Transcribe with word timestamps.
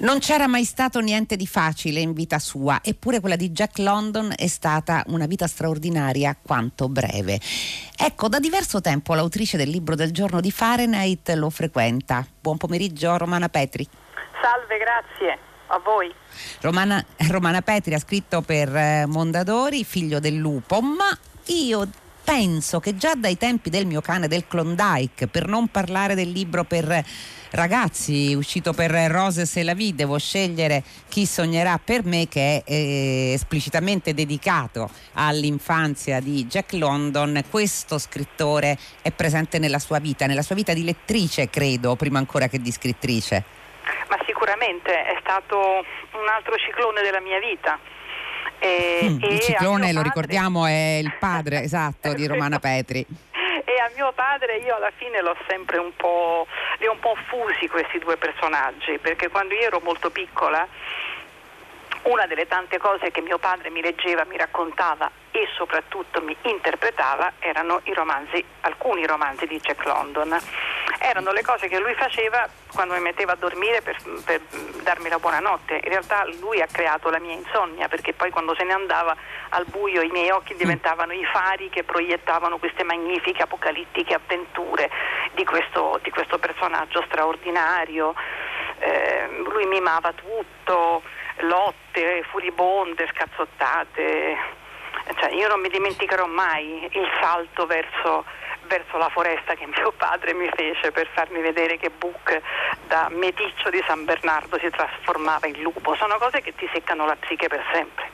Non 0.00 0.20
c'era 0.20 0.46
mai 0.46 0.62
stato 0.62 1.00
niente 1.00 1.34
di 1.34 1.46
facile 1.48 1.98
in 1.98 2.12
vita 2.12 2.38
sua, 2.38 2.78
eppure 2.84 3.18
quella 3.18 3.34
di 3.34 3.50
Jack 3.50 3.78
London 3.78 4.32
è 4.36 4.46
stata 4.46 5.02
una 5.08 5.26
vita 5.26 5.48
straordinaria 5.48 6.36
quanto 6.40 6.88
breve. 6.88 7.40
Ecco, 7.96 8.28
da 8.28 8.38
diverso 8.38 8.80
tempo 8.80 9.14
l'autrice 9.14 9.56
del 9.56 9.68
libro 9.68 9.96
del 9.96 10.12
giorno 10.12 10.40
di 10.40 10.52
Fahrenheit 10.52 11.30
lo 11.30 11.50
frequenta. 11.50 12.24
Buon 12.40 12.58
pomeriggio 12.58 13.16
Romana 13.16 13.48
Petri. 13.48 13.84
Salve, 14.40 14.78
grazie. 14.78 15.38
A 15.66 15.80
voi. 15.80 16.14
Romana, 16.60 17.04
Romana 17.28 17.60
Petri 17.62 17.94
ha 17.94 17.98
scritto 17.98 18.40
per 18.40 18.74
eh, 18.74 19.04
Mondadori, 19.04 19.82
figlio 19.82 20.20
del 20.20 20.36
lupo, 20.36 20.80
ma 20.80 21.10
io 21.46 21.88
penso 22.22 22.78
che 22.78 22.96
già 22.96 23.14
dai 23.16 23.36
tempi 23.36 23.68
del 23.68 23.84
mio 23.84 24.00
cane 24.00 24.28
del 24.28 24.46
Klondike, 24.46 25.26
per 25.26 25.48
non 25.48 25.66
parlare 25.66 26.14
del 26.14 26.30
libro 26.30 26.62
per 26.62 27.04
ragazzi 27.52 28.34
uscito 28.34 28.72
per 28.72 28.90
Roses 28.90 29.56
e 29.56 29.62
la 29.62 29.74
V 29.74 29.90
devo 29.92 30.18
scegliere 30.18 30.82
chi 31.08 31.26
sognerà 31.26 31.80
per 31.82 32.04
me 32.04 32.28
che 32.28 32.62
è 32.64 32.70
eh, 32.70 33.32
esplicitamente 33.34 34.14
dedicato 34.14 34.90
all'infanzia 35.14 36.20
di 36.20 36.44
Jack 36.46 36.72
London. 36.72 37.42
Questo 37.50 37.98
scrittore 37.98 38.78
è 39.02 39.10
presente 39.10 39.58
nella 39.58 39.78
sua 39.78 39.98
vita 39.98 40.26
nella 40.26 40.42
sua 40.42 40.54
vita 40.54 40.72
di 40.72 40.84
lettrice 40.84 41.50
credo 41.50 41.96
prima 41.96 42.18
ancora 42.18 42.48
che 42.48 42.60
di 42.60 42.70
scrittrice. 42.70 43.44
Ma 44.08 44.16
sicuramente 44.26 44.92
è 44.92 45.16
stato 45.20 45.56
un 45.58 46.28
altro 46.34 46.56
ciclone 46.56 47.02
della 47.02 47.20
mia 47.20 47.38
vita. 47.38 47.78
E, 48.60 49.06
mm, 49.08 49.22
il 49.22 49.40
ciclone, 49.40 49.92
lo 49.92 50.02
ricordiamo, 50.02 50.66
è 50.66 50.98
il 51.00 51.14
padre 51.18 51.62
esatto 51.64 52.12
di 52.12 52.26
Romana 52.26 52.58
Petri 52.58 53.06
e 53.78 53.80
a 53.80 53.90
mio 53.94 54.10
padre 54.12 54.56
io 54.56 54.74
alla 54.74 54.90
fine 54.90 55.20
l'ho 55.22 55.36
sempre 55.46 55.78
un 55.78 55.94
po', 55.94 56.46
li 56.78 56.86
ho 56.86 56.92
un 56.92 56.98
po' 56.98 57.14
fusi 57.28 57.68
questi 57.68 57.98
due 57.98 58.16
personaggi, 58.16 58.98
perché 58.98 59.28
quando 59.28 59.54
io 59.54 59.62
ero 59.62 59.80
molto 59.80 60.10
piccola 60.10 60.66
una 62.02 62.26
delle 62.26 62.48
tante 62.48 62.78
cose 62.78 63.12
che 63.12 63.20
mio 63.20 63.38
padre 63.38 63.70
mi 63.70 63.80
leggeva, 63.80 64.24
mi 64.24 64.36
raccontava 64.36 65.08
e 65.30 65.48
soprattutto 65.54 66.20
mi 66.22 66.36
interpretava 66.42 67.32
erano 67.38 67.80
i 67.84 67.94
romanzi, 67.94 68.44
alcuni 68.60 69.06
romanzi 69.06 69.46
di 69.46 69.58
Jack 69.58 69.84
London 69.84 70.38
erano 70.98 71.32
le 71.32 71.42
cose 71.42 71.68
che 71.68 71.78
lui 71.78 71.94
faceva 71.94 72.48
quando 72.72 72.94
mi 72.94 73.00
metteva 73.00 73.32
a 73.32 73.36
dormire 73.36 73.82
per, 73.82 73.96
per, 74.24 74.40
darmi 74.82 75.08
la 75.08 75.18
buonanotte. 75.18 75.74
In 75.74 75.88
realtà 75.88 76.24
lui 76.40 76.60
ha 76.60 76.66
creato 76.66 77.10
la 77.10 77.18
mia 77.18 77.34
insonnia 77.34 77.88
perché 77.88 78.12
poi 78.12 78.30
quando 78.30 78.54
se 78.54 78.64
ne 78.64 78.72
andava 78.72 79.14
al 79.50 79.64
buio 79.66 80.02
i 80.02 80.10
miei 80.10 80.30
occhi 80.30 80.54
mm. 80.54 80.58
diventavano 80.58 81.12
i 81.12 81.24
fari 81.24 81.68
che 81.70 81.84
proiettavano 81.84 82.58
queste 82.58 82.84
magnifiche 82.84 83.42
apocalittiche 83.42 84.14
avventure 84.14 84.90
di 85.34 85.44
questo, 85.44 85.98
di 86.02 86.10
questo 86.10 86.38
personaggio 86.38 87.02
straordinario. 87.06 88.14
Eh, 88.80 89.28
lui 89.44 89.66
mimava 89.66 90.12
tutto, 90.12 91.02
lotte, 91.38 92.24
furibonde, 92.30 93.08
scazzottate. 93.12 94.56
Cioè, 95.16 95.32
io 95.32 95.48
non 95.48 95.60
mi 95.60 95.68
dimenticherò 95.68 96.26
mai 96.26 96.88
il 96.92 97.08
salto 97.20 97.66
verso 97.66 98.24
verso 98.68 98.98
la 98.98 99.08
foresta 99.08 99.54
che 99.54 99.66
mio 99.66 99.92
padre 99.92 100.34
mi 100.34 100.48
fece 100.54 100.92
per 100.92 101.08
farmi 101.14 101.40
vedere 101.40 101.78
che 101.78 101.90
Buc 101.90 102.40
da 102.86 103.08
meticcio 103.10 103.70
di 103.70 103.82
San 103.86 104.04
Bernardo 104.04 104.58
si 104.58 104.68
trasformava 104.70 105.46
in 105.46 105.60
lupo. 105.62 105.96
Sono 105.96 106.18
cose 106.18 106.42
che 106.42 106.54
ti 106.54 106.68
seccano 106.72 107.06
la 107.06 107.16
psiche 107.16 107.48
per 107.48 107.64
sempre. 107.72 108.10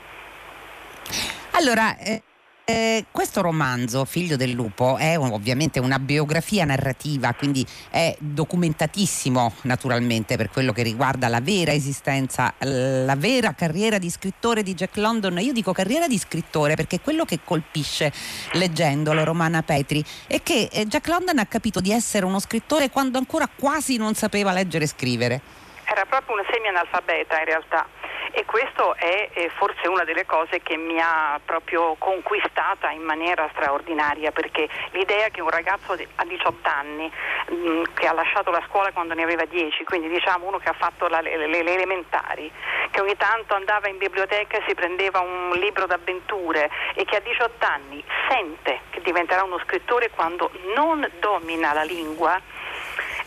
Allora, 1.50 1.96
eh, 1.98 2.22
eh, 2.64 3.04
questo 3.10 3.42
romanzo, 3.42 4.04
Figlio 4.04 4.36
del 4.36 4.50
lupo, 4.50 4.96
è 4.96 5.18
ovviamente 5.18 5.80
una 5.80 5.98
biografia 5.98 6.64
narrativa, 6.64 7.34
quindi 7.34 7.64
è 7.90 8.16
documentatissimo 8.18 9.56
naturalmente 9.62 10.36
per 10.36 10.50
quello 10.50 10.72
che 10.72 10.82
riguarda 10.82 11.28
la 11.28 11.40
vera 11.40 11.72
esistenza, 11.72 12.54
la 12.58 13.16
vera 13.16 13.52
carriera 13.52 13.98
di 13.98 14.08
scrittore 14.08 14.62
di 14.62 14.74
Jack 14.74 14.96
London. 14.96 15.38
Io 15.40 15.52
dico 15.52 15.72
carriera 15.72 16.06
di 16.06 16.16
scrittore 16.18 16.74
perché 16.74 17.00
quello 17.00 17.24
che 17.24 17.40
colpisce 17.44 18.12
leggendolo 18.52 19.24
Romana 19.24 19.62
Petri 19.62 20.02
è 20.26 20.42
che 20.42 20.68
eh, 20.72 20.86
Jack 20.86 21.08
London 21.08 21.38
ha 21.38 21.46
capito 21.46 21.80
di 21.80 21.92
essere 21.92 22.24
uno 22.24 22.38
scrittore 22.38 22.88
quando 22.88 23.18
ancora 23.18 23.46
quasi 23.46 23.98
non 23.98 24.14
sapeva 24.14 24.52
leggere 24.52 24.84
e 24.84 24.88
scrivere. 24.88 25.40
Era 25.84 26.06
proprio 26.06 26.36
un 26.36 26.42
semi-analfabeta 26.50 27.38
in 27.38 27.44
realtà 27.44 27.86
e 28.34 28.44
questo 28.44 28.96
è, 28.96 29.30
è 29.32 29.48
forse 29.50 29.86
una 29.86 30.02
delle 30.02 30.26
cose 30.26 30.60
che 30.60 30.76
mi 30.76 30.98
ha 31.00 31.40
proprio 31.44 31.94
conquistata 31.98 32.90
in 32.90 33.02
maniera 33.02 33.48
straordinaria 33.52 34.32
perché 34.32 34.68
l'idea 34.90 35.28
che 35.28 35.40
un 35.40 35.50
ragazzo 35.50 35.92
a 35.92 36.24
18 36.24 36.68
anni 36.68 37.10
mh, 37.48 37.54
mm, 37.54 37.82
che 37.94 38.08
ha 38.08 38.12
lasciato 38.12 38.50
la 38.50 38.62
scuola 38.66 38.90
quando 38.90 39.14
ne 39.14 39.22
aveva 39.22 39.44
10, 39.44 39.84
quindi 39.84 40.08
diciamo 40.08 40.48
uno 40.48 40.58
che 40.58 40.68
ha 40.68 40.72
fatto 40.72 41.06
la, 41.06 41.20
le, 41.20 41.36
le, 41.36 41.46
le, 41.46 41.74
elementari, 41.74 42.50
che 42.90 43.00
ogni 43.00 43.16
tanto 43.16 43.54
andava 43.54 43.88
in 43.88 43.98
biblioteca 43.98 44.58
e 44.58 44.64
si 44.66 44.74
prendeva 44.74 45.20
un 45.20 45.50
libro 45.52 45.86
d'avventure 45.86 46.68
e 46.94 47.04
che 47.04 47.16
a 47.16 47.20
18 47.20 47.64
anni 47.64 48.02
sente 48.28 48.80
che 48.90 49.00
diventerà 49.02 49.44
uno 49.44 49.60
scrittore 49.60 50.10
quando 50.10 50.50
non 50.74 51.08
domina 51.20 51.72
la 51.72 51.84
lingua, 51.84 52.40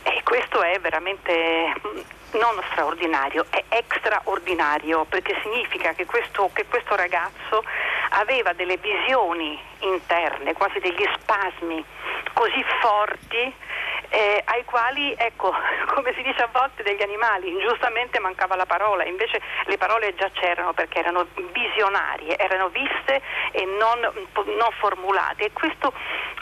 e 0.03 0.21
questo 0.23 0.61
è 0.61 0.79
veramente 0.79 1.73
mm, 1.87 1.99
non 2.31 2.61
straordinario, 2.71 3.45
è 3.49 3.63
extraordinario 3.69 5.05
perché 5.05 5.39
significa 5.41 5.93
che 5.93 6.05
questo, 6.05 6.49
che 6.53 6.65
questo 6.67 6.95
ragazzo 6.95 7.63
aveva 8.09 8.53
delle 8.53 8.77
visioni 8.77 9.59
interne, 9.79 10.53
quasi 10.53 10.79
degli 10.79 11.05
spasmi 11.19 11.83
così 12.33 12.63
forti 12.81 13.53
eh, 14.09 14.41
ai 14.45 14.63
quali, 14.65 15.13
ecco, 15.17 15.53
come 15.93 16.13
si 16.13 16.21
dice 16.21 16.43
a 16.43 16.49
volte 16.51 16.83
degli 16.83 17.01
animali, 17.01 17.57
giustamente 17.59 18.19
mancava 18.19 18.55
la 18.55 18.65
parola, 18.65 19.05
invece 19.05 19.41
le 19.65 19.77
parole 19.77 20.15
già 20.15 20.29
c'erano 20.31 20.73
perché 20.73 20.99
erano 20.99 21.27
visionarie, 21.51 22.37
erano 22.37 22.69
viste 22.69 23.21
e 23.51 23.65
non, 23.65 23.99
non 23.99 24.71
formulate. 24.79 25.45
E 25.45 25.51
questo, 25.51 25.93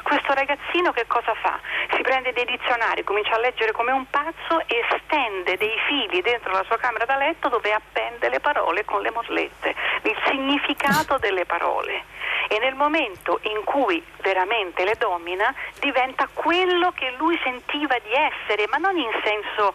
questo 0.03 0.33
ragazzino 0.33 0.91
che 0.91 1.05
cosa 1.07 1.33
fa? 1.35 1.59
Si 1.95 2.01
prende 2.01 2.33
dei 2.33 2.45
dizionari, 2.45 3.03
comincia 3.03 3.35
a 3.35 3.39
leggere 3.39 3.71
come 3.71 3.91
un 3.91 4.09
pazzo 4.09 4.61
e 4.67 4.83
stende 5.05 5.57
dei 5.57 5.77
fili 5.87 6.21
dentro 6.21 6.51
la 6.51 6.63
sua 6.63 6.77
camera 6.77 7.05
da 7.05 7.17
letto 7.17 7.49
dove 7.49 7.71
appende 7.71 8.29
le 8.29 8.39
parole 8.39 8.85
con 8.85 9.01
le 9.01 9.11
mollette, 9.11 9.75
il 10.03 10.17
significato 10.25 11.17
delle 11.17 11.45
parole 11.45 12.13
e 12.47 12.59
nel 12.59 12.75
momento 12.75 13.39
in 13.43 13.63
cui 13.63 14.03
veramente 14.21 14.83
le 14.83 14.95
domina 14.97 15.53
diventa 15.79 16.27
quello 16.31 16.91
che 16.91 17.13
lui 17.17 17.39
sentiva 17.43 17.97
di 17.99 18.11
essere, 18.11 18.67
ma 18.69 18.77
non 18.77 18.97
in 18.97 19.11
senso, 19.23 19.73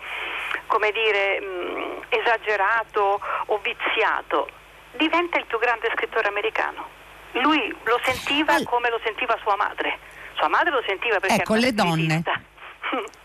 come 0.66 0.93
dire, 0.93 1.41
mh, 1.41 1.44
mm, 1.44 2.00
esagerato 2.09 3.21
o 3.47 3.59
viziato, 3.59 4.49
diventa 4.93 5.39
il 5.39 5.47
più 5.47 5.59
grande 5.59 5.91
scrittore 5.94 6.28
americano. 6.28 6.99
Lui 7.33 7.75
lo 7.84 8.00
sentiva 8.03 8.56
come 8.65 8.91
lo 8.91 9.00
sentiva 9.05 9.39
sua 9.43 9.56
madre. 9.56 9.99
Sua 10.34 10.49
madre 10.49 10.71
lo 10.71 10.83
sentiva 10.87 11.21
perché 11.21 11.43
ecco, 11.43 11.53
era 11.55 11.62
le 11.62 11.75
donne. 11.75 12.22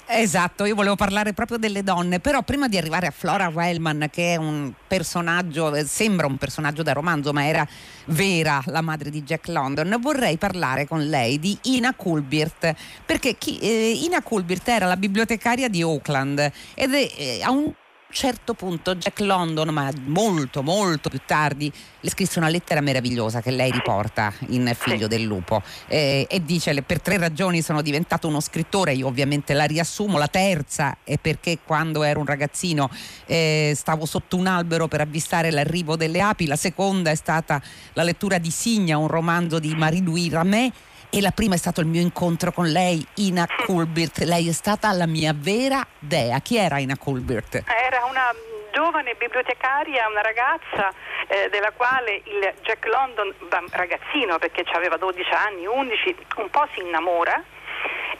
Esatto, 0.07 0.65
io 0.65 0.75
volevo 0.75 0.95
parlare 0.95 1.33
proprio 1.33 1.57
delle 1.57 1.81
donne, 1.81 2.19
però 2.19 2.43
prima 2.43 2.67
di 2.67 2.77
arrivare 2.77 3.07
a 3.07 3.11
Flora 3.11 3.47
Wellman, 3.47 4.07
che 4.11 4.33
è 4.33 4.35
un 4.35 4.71
personaggio, 4.87 5.73
eh, 5.73 5.83
sembra 5.83 6.27
un 6.27 6.37
personaggio 6.37 6.83
da 6.83 6.93
romanzo, 6.93 7.33
ma 7.33 7.47
era 7.47 7.67
vera 8.05 8.61
la 8.67 8.81
madre 8.81 9.09
di 9.09 9.23
Jack 9.23 9.47
London, 9.47 9.97
vorrei 9.99 10.37
parlare 10.37 10.87
con 10.87 11.07
lei 11.07 11.39
di 11.39 11.57
Ina 11.63 11.95
Kulbirt, 11.95 12.75
perché 13.03 13.35
chi, 13.37 13.57
eh, 13.57 13.99
Ina 14.03 14.21
Kulbirt 14.21 14.67
era 14.67 14.85
la 14.85 14.97
bibliotecaria 14.97 15.69
di 15.69 15.81
Oakland 15.81 16.51
ed 16.75 16.93
è, 16.93 17.11
eh, 17.17 17.41
a 17.41 17.49
un 17.49 17.73
certo 18.09 18.53
punto 18.53 18.95
Jack 18.95 19.19
London, 19.19 19.69
ma 19.69 19.91
molto 20.05 20.63
molto 20.63 21.09
più 21.09 21.19
tardi, 21.25 21.71
le 21.99 22.09
scrisse 22.09 22.39
una 22.39 22.47
lettera 22.47 22.79
meravigliosa 22.79 23.41
che 23.41 23.51
lei 23.51 23.71
riporta 23.71 24.31
in 24.47 24.71
Figlio 24.77 25.07
del 25.07 25.23
Lupo 25.23 25.61
eh, 25.87 26.25
e 26.29 26.43
dice 26.43 26.81
per 26.83 27.01
tre 27.01 27.17
ragioni 27.17 27.61
sono 27.61 27.81
diventato 27.81 28.27
uno 28.27 28.39
scrittore, 28.39 28.93
io 28.93 29.07
ovviamente 29.07 29.53
la 29.53 29.65
riassumo, 29.65 30.17
la 30.17 30.27
terza 30.27 30.97
è 31.03 31.17
perché 31.17 31.59
quando 31.65 32.03
ero 32.03 32.19
un 32.19 32.25
ragazzino 32.25 32.89
eh, 33.25 33.73
stavo 33.75 34.05
sotto 34.05 34.37
un 34.37 34.47
albero 34.47 34.87
per 34.87 35.01
avvistare 35.01 35.51
l'arrivo 35.51 35.95
delle 35.95 36.21
api, 36.21 36.45
la 36.45 36.55
seconda 36.55 37.11
è 37.11 37.15
stata 37.15 37.61
la 37.93 38.03
lettura 38.03 38.37
di 38.37 38.51
Signa, 38.51 38.97
un 38.97 39.07
romanzo 39.07 39.59
di 39.59 39.75
Marie-Louise 39.75 40.35
Ramet 40.35 40.73
e 41.15 41.21
la 41.21 41.31
prima 41.31 41.55
è 41.55 41.57
stato 41.57 41.79
il 41.79 41.87
mio 41.87 42.01
incontro 42.01 42.51
con 42.51 42.67
lei, 42.67 43.05
Ina 43.15 43.47
Kulbirt. 43.65 44.17
Lei 44.23 44.49
è 44.49 44.51
stata 44.51 44.91
la 44.91 45.07
mia 45.07 45.31
vera 45.33 45.81
dea. 45.97 46.39
Chi 46.39 46.57
era 46.57 46.77
Ina 46.77 46.97
Kulbirt? 46.97 47.63
Era 47.65 48.03
una 48.03 48.35
giovane 48.73 49.15
bibliotecaria, 49.15 50.09
una 50.09 50.19
ragazza 50.19 50.91
eh, 51.27 51.47
della 51.49 51.71
quale 51.71 52.21
il 52.25 52.53
Jack 52.63 52.85
London, 52.87 53.33
ragazzino 53.71 54.37
perché 54.39 54.65
aveva 54.73 54.97
12 54.97 55.31
anni, 55.31 55.65
11, 55.65 56.15
un 56.35 56.49
po' 56.49 56.67
si 56.73 56.81
innamora 56.81 57.41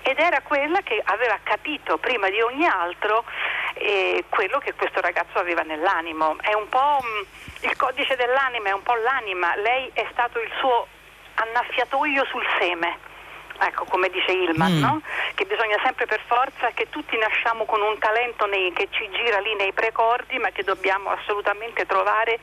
ed 0.02 0.18
era 0.18 0.40
quella 0.42 0.80
che 0.80 1.02
aveva 1.04 1.38
capito 1.44 1.98
prima 1.98 2.30
di 2.30 2.40
ogni 2.40 2.66
altro 2.66 3.26
eh, 3.74 4.24
quello 4.30 4.60
che 4.60 4.74
questo 4.74 5.02
ragazzo 5.02 5.38
aveva 5.38 5.64
nell'animo. 5.64 6.38
È 6.40 6.54
un 6.54 6.70
po' 6.70 7.00
mh, 7.02 7.08
mm, 7.08 7.70
il 7.70 7.76
codice 7.76 8.16
dell'anima, 8.16 8.70
è 8.70 8.74
un 8.74 8.84
po' 8.84 8.96
l'anima. 8.96 9.54
Lei 9.58 9.90
è 9.94 10.08
stato 10.12 10.40
il 10.40 10.50
suo 10.60 10.88
annaffiatoio 11.36 12.26
sul 12.26 12.46
seme 12.60 13.14
ecco 13.60 13.86
come 13.86 14.10
dice 14.10 14.32
Ilman, 14.32 14.74
mm. 14.74 14.82
no? 14.82 15.02
che 15.34 15.46
bisogna 15.46 15.78
sempre 15.84 16.06
per 16.06 16.22
forza, 16.26 16.72
che 16.74 16.90
tutti 16.90 17.18
nasciamo 17.18 17.66
con 17.66 17.82
un 17.82 17.98
talento 18.00 18.46
nei, 18.48 18.72
che 18.74 18.88
ci 18.92 19.10
gira 19.12 19.40
lì 19.40 19.56
nei 19.56 19.72
precordi, 19.72 20.38
ma 20.40 20.50
che 20.50 20.64
dobbiamo 20.64 21.10
assolutamente 21.10 21.86
trovare 21.86 22.40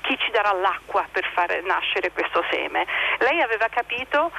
chi 0.00 0.16
ci 0.18 0.30
darà 0.30 0.52
l'acqua 0.52 1.06
per 1.10 1.24
far 1.32 1.62
nascere 1.62 2.10
questo 2.12 2.44
seme. 2.50 2.86
Lei 3.18 3.40
aveva 3.40 3.68
capito 3.68 4.30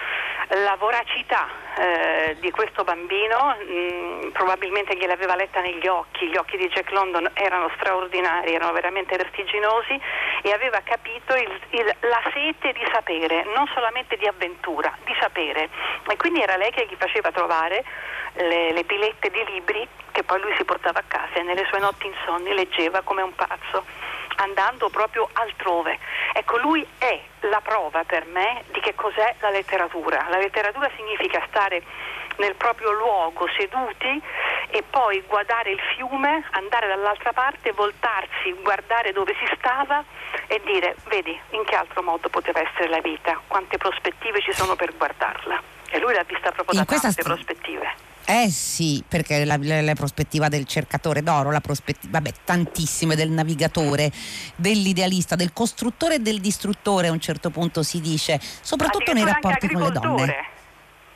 la 0.49 0.75
voracità 0.77 1.47
eh, 1.77 2.37
di 2.39 2.51
questo 2.51 2.83
bambino, 2.83 3.55
mh, 3.55 3.73
mm, 3.73 4.29
probabilmente 4.31 4.97
gliel'aveva 4.97 5.35
letta 5.35 5.61
negli 5.61 5.87
occhi, 5.87 6.27
gli 6.27 6.35
occhi 6.35 6.57
di 6.57 6.67
Jack 6.67 6.91
London 6.91 7.29
erano 7.33 7.69
straordinari, 7.75 8.53
erano 8.53 8.73
veramente 8.73 9.15
vertiginosi 9.15 9.99
e 10.41 10.51
aveva 10.51 10.81
capito 10.83 11.35
il, 11.35 11.59
il, 11.69 11.95
la 12.01 12.21
sete 12.33 12.73
di 12.73 12.85
sapere, 12.91 13.45
non 13.55 13.67
solamente 13.73 14.17
di 14.17 14.27
avventura, 14.27 14.93
di 15.05 15.15
sapere. 15.19 15.69
E 16.09 16.17
quindi 16.17 16.41
era 16.41 16.57
lei 16.57 16.71
che 16.71 16.85
gli 16.89 16.95
faceva 16.97 17.31
trovare 17.31 17.83
le, 18.33 18.71
le 18.71 18.83
pilette 18.83 19.29
di 19.29 19.43
libri 19.45 19.87
che 20.11 20.23
poi 20.23 20.41
lui 20.41 20.53
si 20.57 20.65
portava 20.65 20.99
a 20.99 21.03
casa 21.07 21.39
e 21.39 21.43
nelle 21.43 21.65
sue 21.69 21.79
notti 21.79 22.07
insonni 22.07 22.53
leggeva 22.53 23.01
come 23.01 23.21
un 23.21 23.33
pazzo 23.33 23.85
andando 24.41 24.89
proprio 24.89 25.29
altrove. 25.33 25.97
Ecco, 26.33 26.57
lui 26.57 26.85
è 26.97 27.19
la 27.41 27.61
prova 27.61 28.03
per 28.03 28.25
me 28.25 28.63
di 28.71 28.79
che 28.79 28.95
cos'è 28.95 29.35
la 29.39 29.49
letteratura. 29.49 30.27
La 30.29 30.37
letteratura 30.37 30.89
significa 30.95 31.43
stare 31.49 31.83
nel 32.37 32.55
proprio 32.55 32.91
luogo 32.91 33.47
seduti 33.57 34.21
e 34.69 34.83
poi 34.89 35.21
guardare 35.27 35.71
il 35.71 35.79
fiume, 35.95 36.45
andare 36.51 36.87
dall'altra 36.87 37.33
parte, 37.33 37.71
voltarsi, 37.73 38.53
guardare 38.61 39.11
dove 39.11 39.35
si 39.37 39.53
stava 39.57 40.03
e 40.47 40.61
dire 40.65 40.95
vedi 41.07 41.37
in 41.51 41.63
che 41.65 41.75
altro 41.75 42.01
modo 42.01 42.29
poteva 42.29 42.59
essere 42.61 42.87
la 42.87 43.01
vita, 43.01 43.39
quante 43.47 43.77
prospettive 43.77 44.41
ci 44.41 44.53
sono 44.53 44.75
per 44.75 44.95
guardarla. 44.95 45.61
E 45.89 45.99
lui 45.99 46.13
l'ha 46.13 46.23
vista 46.23 46.51
proprio 46.51 46.79
da 46.79 46.85
tante 46.85 47.11
st- 47.11 47.21
prospettive. 47.23 48.00
Eh 48.33 48.49
sì, 48.49 49.03
perché 49.05 49.43
la, 49.43 49.57
la, 49.61 49.81
la, 49.81 49.93
prospettiva 49.93 50.47
del 50.47 50.63
cercatore 50.63 51.21
d'oro, 51.21 51.51
la 51.51 51.59
prospettiva, 51.59 52.13
vabbè, 52.13 52.31
tantissime 52.45 53.17
del 53.17 53.29
navigatore, 53.29 54.09
dell'idealista, 54.55 55.35
del 55.35 55.51
costruttore 55.51 56.15
e 56.15 56.19
del 56.19 56.39
distruttore 56.39 57.09
a 57.09 57.11
un 57.11 57.19
certo 57.19 57.49
punto 57.49 57.83
si 57.83 57.99
dice, 57.99 58.39
soprattutto 58.61 59.11
nei 59.11 59.25
rapporti 59.25 59.67
con 59.67 59.81
le 59.81 59.91
donne. 59.91 60.35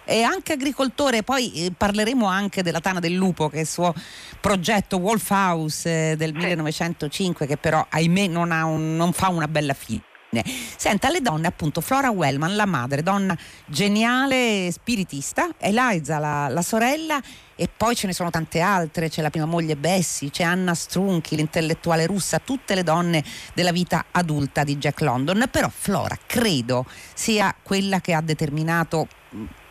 E 0.03 0.23
anche 0.23 0.51
agricoltore, 0.51 1.23
poi 1.23 1.53
eh, 1.53 1.71
parleremo 1.71 2.25
anche 2.25 2.61
della 2.61 2.81
Tana 2.81 2.99
del 2.99 3.13
Lupo, 3.13 3.47
che 3.47 3.59
è 3.59 3.61
il 3.61 3.67
suo 3.67 3.93
progetto 4.41 4.97
Wolf 4.97 5.29
House 5.29 6.11
eh, 6.11 6.15
del 6.17 6.33
1905, 6.33 7.47
che 7.47 7.55
però 7.55 7.85
ahimè 7.89 8.27
non, 8.27 8.51
un, 8.51 8.97
non 8.97 9.13
fa 9.13 9.29
una 9.29 9.47
bella 9.47 9.73
fine. 9.73 10.03
Senta, 10.43 11.09
le 11.09 11.21
donne 11.21 11.47
appunto 11.47 11.81
Flora 11.81 12.09
Wellman, 12.09 12.55
la 12.55 12.65
madre, 12.65 13.03
donna 13.03 13.37
geniale, 13.65 14.71
spiritista, 14.71 15.49
Eliza, 15.57 16.17
la, 16.19 16.47
la 16.47 16.61
sorella 16.61 17.21
e 17.55 17.69
poi 17.75 17.95
ce 17.95 18.07
ne 18.07 18.13
sono 18.13 18.29
tante 18.29 18.59
altre, 18.59 19.09
c'è 19.09 19.21
la 19.21 19.29
prima 19.29 19.45
moglie 19.45 19.75
Bessie, 19.77 20.29
c'è 20.29 20.43
Anna 20.43 20.73
Strunchi, 20.73 21.35
l'intellettuale 21.35 22.05
russa, 22.05 22.39
tutte 22.39 22.75
le 22.75 22.83
donne 22.83 23.23
della 23.53 23.71
vita 23.71 24.05
adulta 24.11 24.63
di 24.63 24.77
Jack 24.77 25.01
London, 25.01 25.47
però 25.49 25.69
Flora 25.69 26.17
credo 26.25 26.85
sia 27.13 27.55
quella 27.61 28.01
che 28.01 28.13
ha 28.13 28.21
determinato 28.21 29.07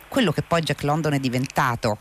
quello 0.07 0.31
che 0.31 0.41
poi 0.41 0.61
Jack 0.61 0.83
London 0.83 1.13
è 1.13 1.19
diventato. 1.19 1.99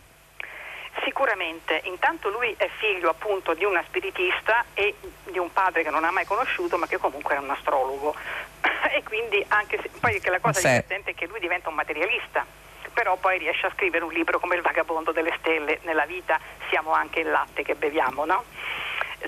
Sicuramente, 1.05 1.83
intanto 1.85 2.31
lui 2.31 2.55
è 2.57 2.69
figlio 2.79 3.11
appunto 3.11 3.53
di 3.53 3.65
una 3.65 3.83
spiritista 3.87 4.65
e 4.73 4.95
di 5.25 5.39
un 5.39 5.53
padre 5.53 5.83
che 5.83 5.91
non 5.91 6.03
ha 6.03 6.11
mai 6.11 6.25
conosciuto 6.25 6.79
ma 6.79 6.87
che 6.87 6.97
comunque 6.97 7.33
era 7.33 7.43
un 7.43 7.51
astrologo 7.51 8.15
e 8.91 9.03
quindi 9.03 9.45
anche 9.49 9.79
se, 9.83 9.91
poi 10.01 10.19
che 10.19 10.31
la 10.31 10.41
cosa 10.41 10.61
sì. 10.61 10.67
divertente 10.67 11.11
è 11.11 11.15
che 11.15 11.27
lui 11.27 11.41
diventa 11.41 11.69
un 11.69 11.75
materialista 11.75 12.47
però 12.95 13.17
poi 13.17 13.39
riesce 13.39 13.67
a 13.67 13.73
scrivere 13.75 14.05
un 14.05 14.13
libro 14.13 14.39
come 14.39 14.55
Il 14.55 14.63
vagabondo 14.63 15.13
delle 15.13 15.35
stelle 15.39 15.81
nella 15.83 16.07
vita 16.07 16.41
siamo 16.69 16.93
anche 16.93 17.21
il 17.21 17.31
latte 17.31 17.63
che 17.63 17.75
beviamo 17.75 18.25
no? 18.25 18.45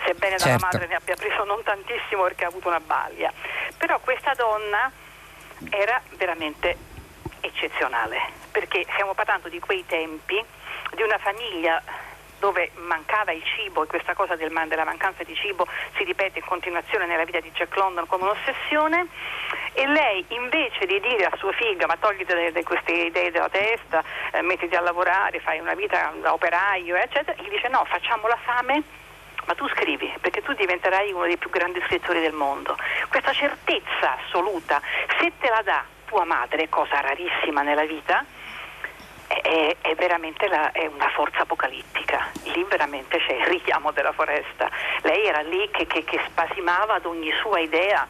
sebbene 0.04 0.38
certo. 0.38 0.44
dalla 0.44 0.58
madre 0.60 0.86
ne 0.86 0.94
abbia 0.94 1.16
preso 1.16 1.44
non 1.44 1.62
tantissimo 1.62 2.22
perché 2.22 2.44
ha 2.44 2.48
avuto 2.48 2.68
una 2.68 2.80
baglia 2.80 3.30
però 3.76 3.98
questa 3.98 4.32
donna 4.34 4.90
era 5.68 6.00
veramente 6.16 6.76
eccezionale 7.40 8.18
perché 8.50 8.86
stiamo 8.92 9.12
parlando 9.12 9.48
di 9.48 9.60
quei 9.60 9.84
tempi 9.84 10.42
di 10.94 11.02
una 11.02 11.18
famiglia 11.18 11.82
dove 12.38 12.70
mancava 12.74 13.32
il 13.32 13.42
cibo 13.56 13.82
e 13.82 13.86
questa 13.86 14.14
cosa 14.14 14.36
del, 14.36 14.52
della 14.68 14.84
mancanza 14.84 15.22
di 15.24 15.34
cibo 15.34 15.66
si 15.96 16.04
ripete 16.04 16.38
in 16.38 16.44
continuazione 16.44 17.06
nella 17.06 17.24
vita 17.24 17.40
di 17.40 17.50
Jack 17.52 17.74
London 17.76 18.06
come 18.06 18.24
un'ossessione 18.24 19.06
e 19.72 19.86
lei 19.86 20.24
invece 20.28 20.86
di 20.86 21.00
dire 21.00 21.24
a 21.24 21.36
suo 21.36 21.52
figlio 21.52 21.86
ma 21.86 21.96
togliti 21.96 22.62
queste 22.62 22.92
idee 22.92 23.30
dalla 23.30 23.48
testa, 23.48 24.02
eh, 24.32 24.42
mettiti 24.42 24.74
a 24.74 24.80
lavorare, 24.80 25.40
fai 25.40 25.60
una 25.60 25.74
vita 25.74 26.12
da 26.20 26.32
operaio 26.32 26.96
eccetera, 26.96 27.40
gli 27.40 27.48
dice 27.48 27.68
no 27.68 27.84
facciamo 27.86 28.28
la 28.28 28.38
fame 28.44 28.82
ma 29.46 29.54
tu 29.54 29.66
scrivi 29.68 30.12
perché 30.20 30.42
tu 30.42 30.52
diventerai 30.52 31.12
uno 31.12 31.24
dei 31.24 31.36
più 31.36 31.50
grandi 31.50 31.80
scrittori 31.86 32.20
del 32.20 32.32
mondo. 32.32 32.76
Questa 33.08 33.32
certezza 33.32 34.18
assoluta, 34.18 34.80
se 35.20 35.32
te 35.38 35.48
la 35.48 35.62
dà 35.62 35.84
tua 36.06 36.24
madre, 36.24 36.68
cosa 36.68 37.00
rarissima 37.00 37.62
nella 37.62 37.84
vita, 37.84 38.24
è, 39.46 39.76
è 39.80 39.94
veramente 39.94 40.48
la, 40.48 40.72
è 40.72 40.86
una 40.86 41.08
forza 41.10 41.42
apocalittica, 41.42 42.30
lì 42.44 42.64
veramente 42.68 43.18
c'è 43.18 43.34
il 43.34 43.46
richiamo 43.46 43.92
della 43.92 44.12
foresta, 44.12 44.68
lei 45.02 45.26
era 45.26 45.40
lì 45.40 45.68
che, 45.70 45.86
che, 45.86 46.02
che 46.02 46.20
spasimava 46.26 46.94
ad 46.94 47.06
ogni 47.06 47.30
sua 47.40 47.60
idea 47.60 48.06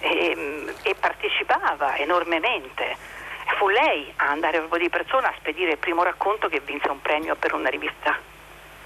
e, 0.00 0.74
e 0.82 0.94
partecipava 0.98 1.96
enormemente 1.96 3.14
fu 3.58 3.68
lei 3.68 4.12
a 4.16 4.30
andare 4.30 4.58
proprio 4.58 4.80
di 4.80 4.88
persona 4.90 5.28
a 5.28 5.34
spedire 5.38 5.72
il 5.72 5.78
primo 5.78 6.02
racconto 6.02 6.48
che 6.48 6.60
vinse 6.64 6.88
un 6.88 7.00
premio 7.00 7.36
per 7.36 7.54
una 7.54 7.68
rivista. 7.68 8.18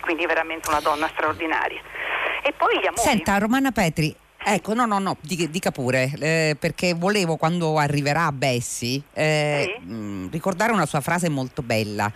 Quindi 0.01 0.27
veramente 0.27 0.69
una 0.69 0.81
donna 0.81 1.09
straordinaria. 1.09 1.81
E 2.43 2.53
poi 2.53 2.79
gli 2.79 2.87
amori. 2.87 3.03
Senta, 3.03 3.39
Romana 3.39 3.71
Petri, 3.71 4.15
Ecco, 4.43 4.73
no, 4.73 4.87
no, 4.87 4.99
no, 4.99 5.19
dica 5.21 5.71
pure, 5.71 6.11
eh, 6.19 6.57
perché 6.59 6.95
volevo 6.95 7.37
quando 7.37 7.77
arriverà 7.77 8.25
a 8.25 8.33
Bessie 8.33 9.03
eh, 9.13 9.77
sì. 9.79 9.87
mm, 9.87 10.29
ricordare 10.31 10.73
una 10.73 10.87
sua 10.87 11.03
frase 11.03 11.29
molto 11.29 11.61
bella. 11.63 12.11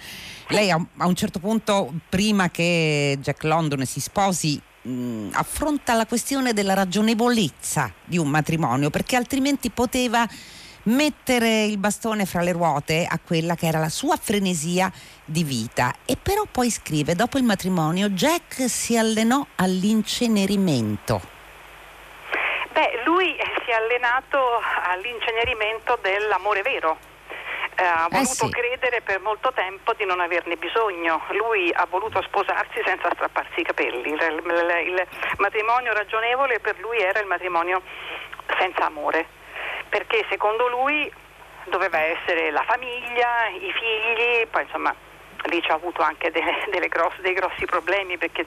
Lei 0.49 0.71
a, 0.71 0.82
a, 0.97 1.06
un 1.06 1.15
certo 1.15 1.38
punto, 1.38 1.93
prima 2.09 2.50
che 2.50 3.19
Jack 3.21 3.44
London 3.44 3.85
si 3.85 4.00
sposi, 4.00 4.59
mm, 4.88 5.32
affronta 5.32 5.93
la 5.93 6.06
questione 6.06 6.55
della 6.55 6.73
ragionevolezza 6.73 7.93
di 8.03 8.17
un 8.17 8.29
matrimonio, 8.29 8.88
perché 8.88 9.17
altrimenti 9.17 9.70
poteva 9.70 10.27
mettere 10.85 11.65
il 11.65 11.77
bastone 11.77 12.25
fra 12.25 12.41
le 12.41 12.53
ruote 12.53 13.06
a 13.06 13.19
quella 13.19 13.55
che 13.55 13.67
era 13.67 13.79
la 13.79 13.91
sua 13.91 14.17
frenesia 14.17 14.91
di 15.27 15.44
vita. 15.44 15.94
E 16.06 16.17
però 16.17 16.44
poi 16.50 16.70
scrive, 16.70 17.15
dopo 17.15 17.37
il 17.37 17.44
matrimonio, 17.44 18.09
Jack 18.09 18.69
si 18.69 18.97
allenò 18.97 19.47
all'incenerimento 19.56 21.34
Beh, 22.75 23.03
lui 23.05 23.37
si 23.65 23.70
è 23.70 23.75
allenato 23.75 24.60
all'incenerimento 24.82 25.96
dell'amore 26.03 26.60
vero. 26.63 26.99
Eh, 27.77 27.84
ha 27.84 28.06
eh, 28.06 28.08
voluto 28.10 28.46
eh 28.46 28.49
sì. 28.49 28.51
credere 28.51 29.01
per 29.01 29.20
molto 29.20 29.53
tempo 29.53 29.93
di 29.94 30.05
non 30.05 30.19
averne 30.19 30.56
bisogno. 30.56 31.22
Lui 31.29 31.72
ha 31.72 31.87
voluto 31.89 32.20
sposarsi 32.22 32.82
senza 32.84 33.10
strapparsi 33.13 33.60
i 33.60 33.63
capelli. 33.63 34.10
Il, 34.10 34.20
il, 34.20 34.89
il 34.89 35.06
matrimonio 35.37 35.93
ragionevole 35.93 36.58
per 36.58 36.77
lui 36.81 36.99
era 36.99 37.20
il 37.20 37.27
matrimonio 37.27 37.81
senza 38.58 38.87
amore, 38.87 39.25
perché 39.89 40.27
secondo 40.29 40.67
lui 40.67 41.08
doveva 41.67 42.01
essere 42.01 42.51
la 42.51 42.65
famiglia, 42.65 43.46
i 43.51 43.72
figli, 43.72 44.49
poi 44.49 44.63
insomma 44.63 44.93
lì 45.48 45.63
ci 45.63 45.70
ha 45.70 45.74
avuto 45.74 46.03
anche 46.03 46.31
delle, 46.32 46.67
delle 46.70 46.89
grosse, 46.89 47.20
dei 47.20 47.32
grossi 47.32 47.65
problemi 47.65 48.19
perché 48.19 48.46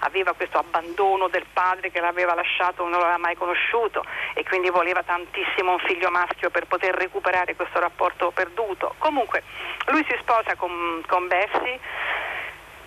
aveva 0.00 0.32
questo 0.32 0.58
abbandono 0.58 1.28
del 1.28 1.46
padre 1.52 1.90
che 1.90 2.00
l'aveva 2.00 2.34
lasciato, 2.34 2.82
non 2.82 2.98
l'aveva 2.98 3.18
mai 3.18 3.36
conosciuto 3.36 4.04
e 4.34 4.42
quindi 4.44 4.70
voleva 4.70 5.02
tantissimo 5.02 5.72
un 5.72 5.78
figlio 5.80 6.10
maschio 6.10 6.50
per 6.50 6.66
poter 6.66 6.94
recuperare 6.94 7.54
questo 7.54 7.78
rapporto 7.80 8.30
perduto. 8.30 8.94
Comunque 8.98 9.42
lui 9.86 10.04
si 10.08 10.16
sposa 10.20 10.54
con, 10.56 11.02
con 11.06 11.28
Bessie 11.28 11.78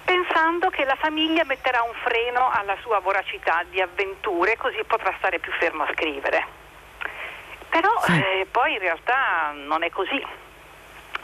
pensando 0.04 0.70
che 0.70 0.86
la 0.86 0.96
famiglia 0.96 1.44
metterà 1.46 1.84
un 1.84 1.94
freno 2.04 2.50
alla 2.50 2.76
sua 2.82 3.00
voracità 3.00 3.64
di 3.70 3.80
avventure 3.80 4.58
così 4.58 4.84
potrà 4.86 5.14
stare 5.18 5.40
più 5.40 5.52
fermo 5.60 5.84
a 5.84 5.92
scrivere. 5.94 6.58
Però 7.70 7.92
eh, 8.08 8.48
poi 8.50 8.74
in 8.74 8.80
realtà 8.80 9.52
non 9.54 9.84
è 9.84 9.92
così 9.92 10.26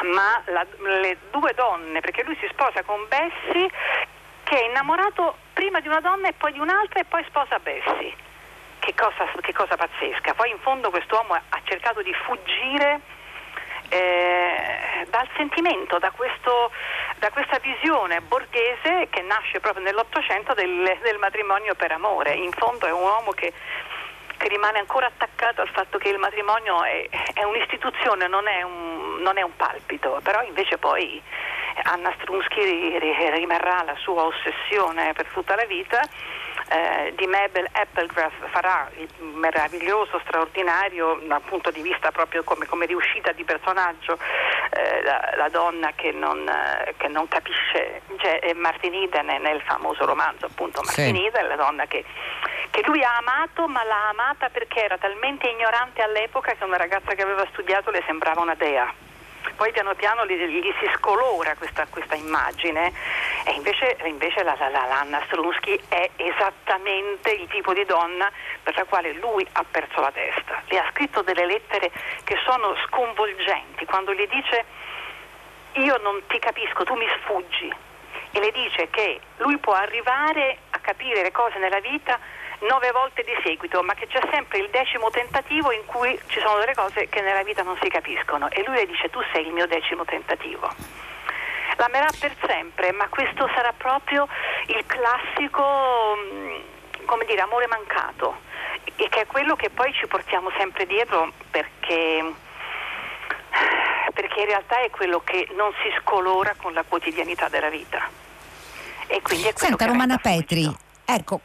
ma 0.04 0.42
la, 0.46 0.66
le 1.00 1.18
due 1.32 1.54
donne, 1.54 2.00
perché 2.02 2.24
lui 2.24 2.38
si 2.40 2.48
sposa 2.52 2.84
con 2.84 3.06
Bessie 3.08 3.70
che 4.44 4.60
è 4.60 4.66
innamorato 4.66 5.38
prima 5.54 5.80
di 5.80 5.88
una 5.88 6.02
donna 6.02 6.28
e 6.28 6.34
poi 6.34 6.52
di 6.54 6.60
un'altra 6.60 7.00
e 7.00 7.06
poi 7.06 7.24
sposa 7.28 7.60
Bessie. 7.60 8.14
Che 8.80 8.94
cosa, 8.94 9.26
che 9.42 9.54
cosa 9.54 9.76
pazzesca. 9.76 10.36
Poi 10.36 10.52
in 10.52 10.60
fondo 10.60 10.92
quest'uomo 10.92 11.34
ha 11.34 11.62
cercato 11.64 12.04
di 12.04 12.14
fuggire 12.14 13.02
eh, 13.90 15.06
dal 15.10 15.28
sentimento, 15.36 15.98
da, 15.98 16.12
questo, 16.12 16.72
da, 17.18 17.32
questa 17.32 17.58
visione 17.60 18.22
borghese 18.22 19.08
che 19.10 19.22
nasce 19.22 19.60
proprio 19.60 19.84
nell'Ottocento 19.84 20.54
del, 20.54 20.98
del 21.02 21.18
matrimonio 21.18 21.74
per 21.74 21.92
amore. 21.92 22.34
In 22.34 22.52
fondo 22.52 22.86
è 22.86 22.92
un 22.92 23.02
uomo 23.02 23.32
che 23.32 23.54
che 24.46 24.50
rimane 24.50 24.78
ancora 24.78 25.08
attaccato 25.08 25.62
al 25.62 25.70
fatto 25.70 25.98
che 25.98 26.10
il 26.10 26.20
matrimonio 26.20 26.84
è, 26.84 27.10
è 27.34 27.42
un'istituzione, 27.42 28.28
non 28.28 28.48
è 28.48 28.62
un, 28.62 29.18
non 29.20 29.40
è 29.40 29.42
un 29.42 29.56
palpito, 29.56 30.20
però 30.22 30.44
invece 30.44 30.78
poi 30.78 31.20
Anna 31.82 32.14
Strunsky 32.22 33.00
rimarrà 33.32 33.82
la 33.82 33.96
sua 33.98 34.26
ossessione 34.26 35.14
per 35.14 35.26
tutta 35.34 35.56
la 35.56 35.66
vita. 35.66 36.00
Eh, 36.68 37.14
di 37.16 37.28
Mabel 37.28 37.68
Applegrass 37.72 38.34
farà 38.52 38.90
il 38.98 39.08
meraviglioso, 39.24 40.20
straordinario 40.26 41.22
dal 41.24 41.42
punto 41.42 41.70
di 41.72 41.82
vista 41.82 42.12
proprio 42.12 42.44
come, 42.44 42.66
come 42.66 42.86
riuscita 42.86 43.32
di 43.34 43.44
personaggio 43.44 44.18
eh, 44.72 45.04
la, 45.04 45.34
la, 45.38 45.50
donna 45.50 45.92
che 45.96 46.12
non, 46.12 46.48
eh, 46.48 46.94
che 46.98 47.08
non 47.08 47.28
capisce, 47.28 48.02
cioè 48.18 48.54
Martin 48.54 48.94
Eden 48.94 49.26
nel 49.42 49.62
famoso 49.62 50.06
romanzo 50.06 50.46
appunto 50.48 50.82
Martin 50.84 51.16
sì. 51.16 51.26
Eden, 51.26 51.48
la 51.48 51.56
donna 51.56 51.86
che, 51.86 52.04
che 52.76 52.84
lui 52.88 53.02
ha 53.04 53.16
amato 53.16 53.70
ma 53.70 53.86
l'ha 53.86 54.10
amata 54.10 54.50
perché 54.50 54.84
era 54.84 54.98
talmente 54.98 55.48
ignorante 55.48 56.02
all'epoca 56.02 56.54
che 56.56 56.64
una 56.66 56.76
ragazza 56.76 57.14
che 57.14 57.22
aveva 57.22 57.48
studiato 57.54 57.90
le 57.90 58.04
sembrava 58.06 58.42
una 58.42 58.56
dea 58.56 58.94
poi 59.56 59.72
piano 59.72 59.96
piano 59.96 60.26
gli, 60.26 60.36
gli 60.36 60.74
si 60.82 60.92
scolora 60.98 61.56
questa, 61.56 61.88
questa, 61.90 62.16
immagine 62.16 62.92
e 63.46 63.52
invece, 63.52 63.96
invece 64.04 64.44
la, 64.44 64.58
la, 64.60 64.68
la, 64.68 65.00
Anna 65.00 65.22
Strunsky 65.28 65.80
è 65.88 66.10
esattamente 66.18 67.32
il 67.32 67.48
tipo 67.48 67.72
di 67.72 67.86
donna 67.86 68.30
per 68.62 68.76
la 68.76 68.84
quale 68.84 69.14
lui 69.14 69.48
ha 69.54 69.64
perso 69.64 70.02
la 70.02 70.12
testa. 70.12 70.62
Le 70.66 70.78
ha 70.78 70.90
scritto 70.92 71.22
delle 71.22 71.46
lettere 71.46 71.90
che 72.26 72.36
sono 72.44 72.76
sconvolgenti, 72.88 73.86
quando 73.86 74.14
gli 74.14 74.28
dice 74.28 74.66
io 75.74 75.98
non 76.02 76.22
ti 76.28 76.40
capisco, 76.40 76.84
tu 76.84 76.96
mi 76.96 77.08
sfuggi 77.22 77.74
e 78.32 78.40
le 78.42 78.52
dice 78.52 78.90
che 78.90 79.22
lui 79.38 79.58
può 79.60 79.74
arrivare 79.74 80.58
a 80.72 80.80
capire 80.80 81.22
le 81.22 81.32
cose 81.32 81.58
nella 81.60 81.80
vita 81.80 82.20
nove 82.68 82.92
volte 82.92 83.24
di 83.24 83.34
seguito, 83.44 83.82
ma 83.84 83.94
che 83.94 84.08
c'è 84.08 84.22
sempre 84.32 84.60
il 84.60 84.70
decimo 84.70 85.10
tentativo 85.10 85.72
in 85.72 85.86
cui 85.86 86.20
ci 86.28 86.40
sono 86.40 86.60
delle 86.60 86.74
cose 86.74 87.08
che 87.10 87.22
nella 87.22 87.44
vita 87.44 87.64
non 87.64 87.78
si 87.82 87.90
capiscono 87.90 88.50
e 88.50 88.64
lui 88.66 88.76
le 88.76 88.86
dice 88.86 89.10
tu 89.10 89.20
sei 89.32 89.46
il 89.46 89.54
mio 89.54 89.68
decimo 89.68 90.06
tentativo. 90.06 90.70
L'amerà 91.78 92.10
per 92.20 92.34
sempre, 92.46 92.92
ma 92.92 93.08
questo 93.10 93.50
sarà 93.54 93.74
proprio 93.74 94.28
il 94.68 94.86
classico, 94.86 95.64
mm, 96.16 97.06
come 97.06 97.26
dire, 97.26 97.42
amore 97.42 97.68
mancato, 97.68 98.38
e 98.96 99.10
che 99.10 99.22
è 99.22 99.26
quello 99.26 99.56
che 99.56 99.70
poi 99.70 99.92
ci 99.94 100.08
portiamo 100.08 100.52
sempre 100.58 100.86
dietro 100.86 101.34
perché, 101.52 102.34
perché 104.14 104.40
in 104.40 104.46
realtà 104.46 104.80
è 104.82 104.90
quello 104.90 105.22
che 105.24 105.50
non 105.56 105.72
si 105.84 105.94
scolora 106.00 106.54
con 106.56 106.74
la 106.74 106.84
quotidianità 106.84 107.50
della 107.50 107.70
vita. 107.70 108.08
E 109.08 109.22
quindi 109.22 109.48
è 109.48 109.54
Senta 109.54 109.86
Romana 109.86 110.18
Petri, 110.18 110.74
ecco, 111.04 111.42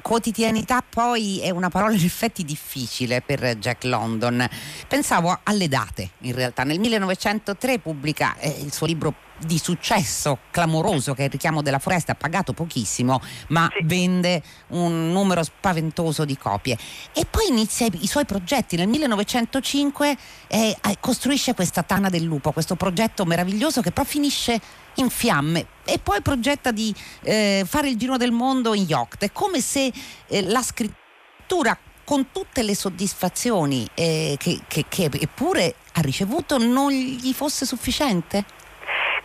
Quotidianità 0.00 0.82
poi 0.82 1.40
è 1.40 1.50
una 1.50 1.68
parola 1.68 1.94
in 1.94 2.04
effetti 2.04 2.44
difficile 2.44 3.20
per 3.20 3.56
Jack 3.56 3.84
London. 3.84 4.48
Pensavo 4.88 5.38
alle 5.42 5.68
date 5.68 6.10
in 6.20 6.34
realtà. 6.34 6.64
Nel 6.64 6.80
1903 6.80 7.78
pubblica 7.78 8.36
eh, 8.38 8.48
il 8.48 8.72
suo 8.72 8.86
libro 8.86 9.14
di 9.38 9.58
successo 9.58 10.38
clamoroso 10.50 11.14
che 11.14 11.22
è 11.22 11.24
il 11.24 11.30
richiamo 11.30 11.62
della 11.62 11.78
foresta, 11.78 12.12
ha 12.12 12.14
pagato 12.14 12.52
pochissimo 12.52 13.20
ma 13.48 13.68
sì. 13.70 13.84
vende 13.84 14.42
un 14.68 15.10
numero 15.10 15.42
spaventoso 15.42 16.24
di 16.24 16.36
copie 16.36 16.76
e 17.12 17.26
poi 17.28 17.48
inizia 17.48 17.86
i, 17.86 17.98
i 18.02 18.06
suoi 18.06 18.24
progetti. 18.24 18.76
Nel 18.76 18.88
1905 18.88 20.16
eh, 20.48 20.76
costruisce 21.00 21.54
questa 21.54 21.82
Tana 21.82 22.08
del 22.08 22.22
Lupo, 22.22 22.52
questo 22.52 22.76
progetto 22.76 23.24
meraviglioso 23.24 23.80
che 23.80 23.90
però 23.90 24.06
finisce 24.06 24.60
in 24.96 25.08
fiamme 25.08 25.66
e 25.84 25.98
poi 25.98 26.20
progetta 26.20 26.70
di 26.70 26.94
eh, 27.22 27.64
fare 27.66 27.88
il 27.88 27.96
giro 27.96 28.16
del 28.16 28.32
mondo 28.32 28.74
in 28.74 28.84
yacht. 28.84 29.24
È 29.24 29.32
come 29.32 29.60
se 29.60 29.92
eh, 30.26 30.42
la 30.42 30.62
scrittura 30.62 31.76
con 32.04 32.30
tutte 32.32 32.62
le 32.62 32.74
soddisfazioni 32.74 33.88
eh, 33.94 34.36
che, 34.38 34.60
che, 34.66 34.84
che 34.88 35.08
eppure 35.12 35.76
ha 35.92 36.00
ricevuto 36.00 36.58
non 36.58 36.90
gli 36.90 37.32
fosse 37.32 37.64
sufficiente? 37.64 38.44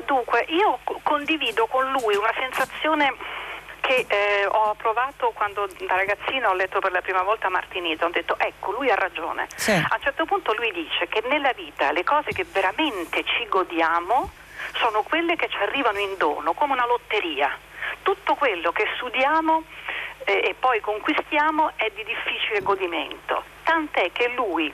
Dunque, 0.08 0.46
io 0.48 0.80
condivido 1.04 1.68
con 1.68 1.92
lui 1.92 2.16
una 2.16 2.32
sensazione 2.34 3.14
che 3.82 4.06
eh, 4.08 4.46
ho 4.46 4.74
provato 4.76 5.32
quando 5.34 5.68
da 5.86 5.96
ragazzina 5.96 6.50
ho 6.50 6.54
letto 6.54 6.80
per 6.80 6.94
la 6.94 7.02
prima 7.02 7.24
volta 7.24 7.50
Martinito, 7.50 8.06
ho 8.06 8.10
detto 8.10 8.40
ecco 8.40 8.72
lui 8.72 8.90
ha 8.90 8.96
ragione. 8.96 9.48
Sì. 9.54 9.72
A 9.72 9.96
un 9.96 10.02
certo 10.02 10.24
punto 10.24 10.54
lui 10.54 10.72
dice 10.72 11.10
che 11.10 11.22
nella 11.28 11.52
vita 11.52 11.92
le 11.92 12.06
cose 12.06 12.32
che 12.32 12.46
veramente 12.46 13.26
ci 13.26 13.46
godiamo 13.50 14.32
sono 14.76 15.04
quelle 15.04 15.36
che 15.36 15.50
ci 15.50 15.58
arrivano 15.58 16.00
in 16.00 16.16
dono, 16.18 16.54
come 16.54 16.72
una 16.72 16.86
lotteria. 16.86 17.58
Tutto 18.02 18.36
quello 18.36 18.72
che 18.72 18.88
studiamo 18.96 19.64
eh, 20.24 20.42
e 20.42 20.56
poi 20.58 20.80
conquistiamo 20.80 21.74
è 21.76 21.92
di 21.94 22.06
difficile 22.06 22.62
godimento, 22.62 23.44
tant'è 23.64 24.10
che 24.14 24.30
lui 24.30 24.74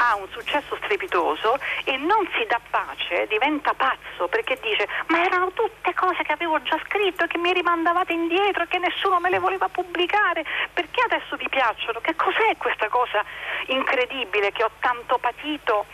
ha 0.00 0.16
un 0.16 0.26
successo 0.30 0.76
strepitoso 0.76 1.58
e 1.84 1.96
non 1.98 2.26
si 2.34 2.46
dà 2.48 2.58
pace, 2.70 3.26
diventa 3.28 3.74
pazzo 3.74 4.28
perché 4.28 4.58
dice 4.62 4.88
ma 5.08 5.22
erano 5.22 5.52
tutte 5.52 5.92
cose 5.92 6.22
che 6.22 6.32
avevo 6.32 6.60
già 6.62 6.80
scritto 6.86 7.24
e 7.24 7.26
che 7.26 7.36
mi 7.36 7.52
rimandavate 7.52 8.14
indietro 8.14 8.62
e 8.62 8.68
che 8.68 8.78
nessuno 8.78 9.20
me 9.20 9.28
le 9.28 9.38
voleva 9.38 9.68
pubblicare, 9.68 10.44
perché 10.72 11.02
adesso 11.02 11.36
vi 11.36 11.48
piacciono? 11.48 12.00
Che 12.00 12.16
cos'è 12.16 12.56
questa 12.56 12.88
cosa 12.88 13.22
incredibile 13.66 14.52
che 14.52 14.64
ho 14.64 14.70
tanto 14.80 15.18
patito? 15.18 15.84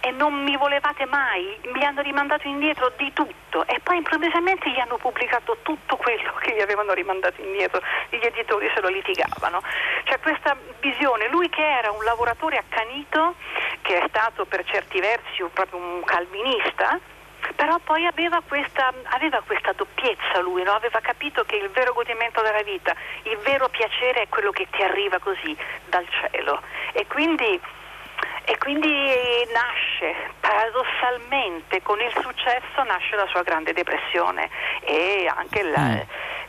E 0.00 0.10
non 0.12 0.42
mi 0.42 0.56
volevate 0.56 1.04
mai, 1.06 1.58
mi 1.72 1.84
hanno 1.84 2.02
rimandato 2.02 2.46
indietro 2.46 2.92
di 2.96 3.12
tutto 3.12 3.66
e 3.66 3.80
poi 3.80 3.96
improvvisamente 3.96 4.70
gli 4.70 4.78
hanno 4.78 4.96
pubblicato 4.96 5.58
tutto 5.62 5.96
quello 5.96 6.34
che 6.40 6.54
gli 6.54 6.60
avevano 6.60 6.92
rimandato 6.92 7.40
indietro, 7.42 7.80
gli 8.10 8.24
editori 8.24 8.70
se 8.74 8.80
lo 8.80 8.88
litigavano. 8.88 9.62
C'è 10.04 10.18
questa 10.20 10.56
visione, 10.80 11.28
lui 11.28 11.48
che 11.48 11.62
era 11.62 11.90
un 11.90 12.02
lavoratore 12.04 12.58
accanito, 12.58 13.34
che 13.82 14.00
è 14.00 14.08
stato 14.08 14.44
per 14.44 14.64
certi 14.64 15.00
versi 15.00 15.42
proprio 15.52 15.78
un 15.78 16.02
calvinista, 16.04 16.98
però 17.54 17.78
poi 17.78 18.06
aveva 18.06 18.40
questa, 18.46 18.92
aveva 19.10 19.42
questa 19.44 19.72
doppiezza 19.72 20.40
lui, 20.40 20.62
no? 20.62 20.72
aveva 20.72 21.00
capito 21.00 21.44
che 21.44 21.56
il 21.56 21.68
vero 21.70 21.92
godimento 21.92 22.42
della 22.42 22.62
vita, 22.62 22.94
il 23.22 23.36
vero 23.38 23.68
piacere 23.68 24.22
è 24.22 24.28
quello 24.28 24.50
che 24.50 24.66
ti 24.70 24.82
arriva 24.82 25.18
così 25.18 25.56
dal 25.86 26.06
cielo 26.08 26.60
e 26.92 27.06
quindi 27.06 27.60
e 28.48 28.56
quindi 28.56 28.88
nasce, 29.52 30.14
paradossalmente, 30.40 31.82
con 31.82 32.00
il 32.00 32.10
successo 32.14 32.82
nasce 32.82 33.14
la 33.14 33.26
sua 33.30 33.42
grande 33.42 33.74
depressione 33.74 34.48
e 34.80 35.30
anche 35.30 35.62
la, 35.64 35.80
mm. 35.80 35.98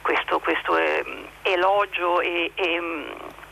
questo, 0.01 0.39
questo 0.39 0.77
eh, 0.77 1.03
elogio 1.41 2.21
e, 2.21 2.53
e, 2.55 2.81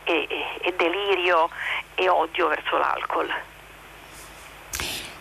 e, 0.04 0.28
e 0.62 0.74
delirio 0.78 1.50
e 1.94 2.08
odio 2.08 2.48
verso 2.48 2.78
l'alcol. 2.78 3.30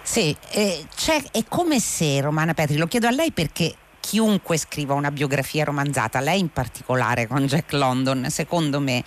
Sì, 0.01 0.33
eh, 0.51 0.85
è 1.33 1.43
come 1.49 1.81
se, 1.81 2.21
Romana 2.21 2.53
Petri, 2.53 2.77
lo 2.77 2.87
chiedo 2.87 3.07
a 3.07 3.11
lei 3.11 3.33
perché 3.33 3.75
chiunque 3.99 4.55
scriva 4.55 4.93
una 4.93 5.11
biografia 5.11 5.65
romanzata, 5.65 6.21
lei 6.21 6.39
in 6.39 6.53
particolare 6.53 7.27
con 7.27 7.45
Jack 7.45 7.73
London, 7.73 8.29
secondo 8.29 8.79
me, 8.79 9.03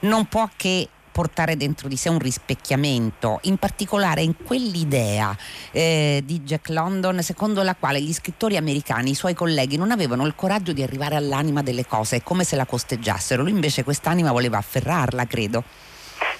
non 0.00 0.26
può 0.26 0.48
che 0.54 0.90
portare 1.14 1.56
dentro 1.56 1.86
di 1.86 1.96
sé 1.96 2.08
un 2.08 2.18
rispecchiamento, 2.18 3.38
in 3.42 3.56
particolare 3.56 4.22
in 4.22 4.34
quell'idea 4.42 5.32
eh, 5.70 6.22
di 6.24 6.40
Jack 6.40 6.70
London 6.70 7.22
secondo 7.22 7.62
la 7.62 7.76
quale 7.76 8.00
gli 8.00 8.12
scrittori 8.12 8.56
americani, 8.56 9.10
i 9.10 9.14
suoi 9.14 9.32
colleghi, 9.32 9.76
non 9.76 9.92
avevano 9.92 10.26
il 10.26 10.34
coraggio 10.34 10.72
di 10.72 10.82
arrivare 10.82 11.14
all'anima 11.14 11.62
delle 11.62 11.86
cose, 11.86 12.16
è 12.16 12.22
come 12.24 12.42
se 12.42 12.56
la 12.56 12.66
costeggiassero. 12.66 13.42
Lui 13.42 13.52
invece 13.52 13.84
quest'anima 13.84 14.32
voleva 14.32 14.58
afferrarla, 14.58 15.24
credo. 15.26 15.62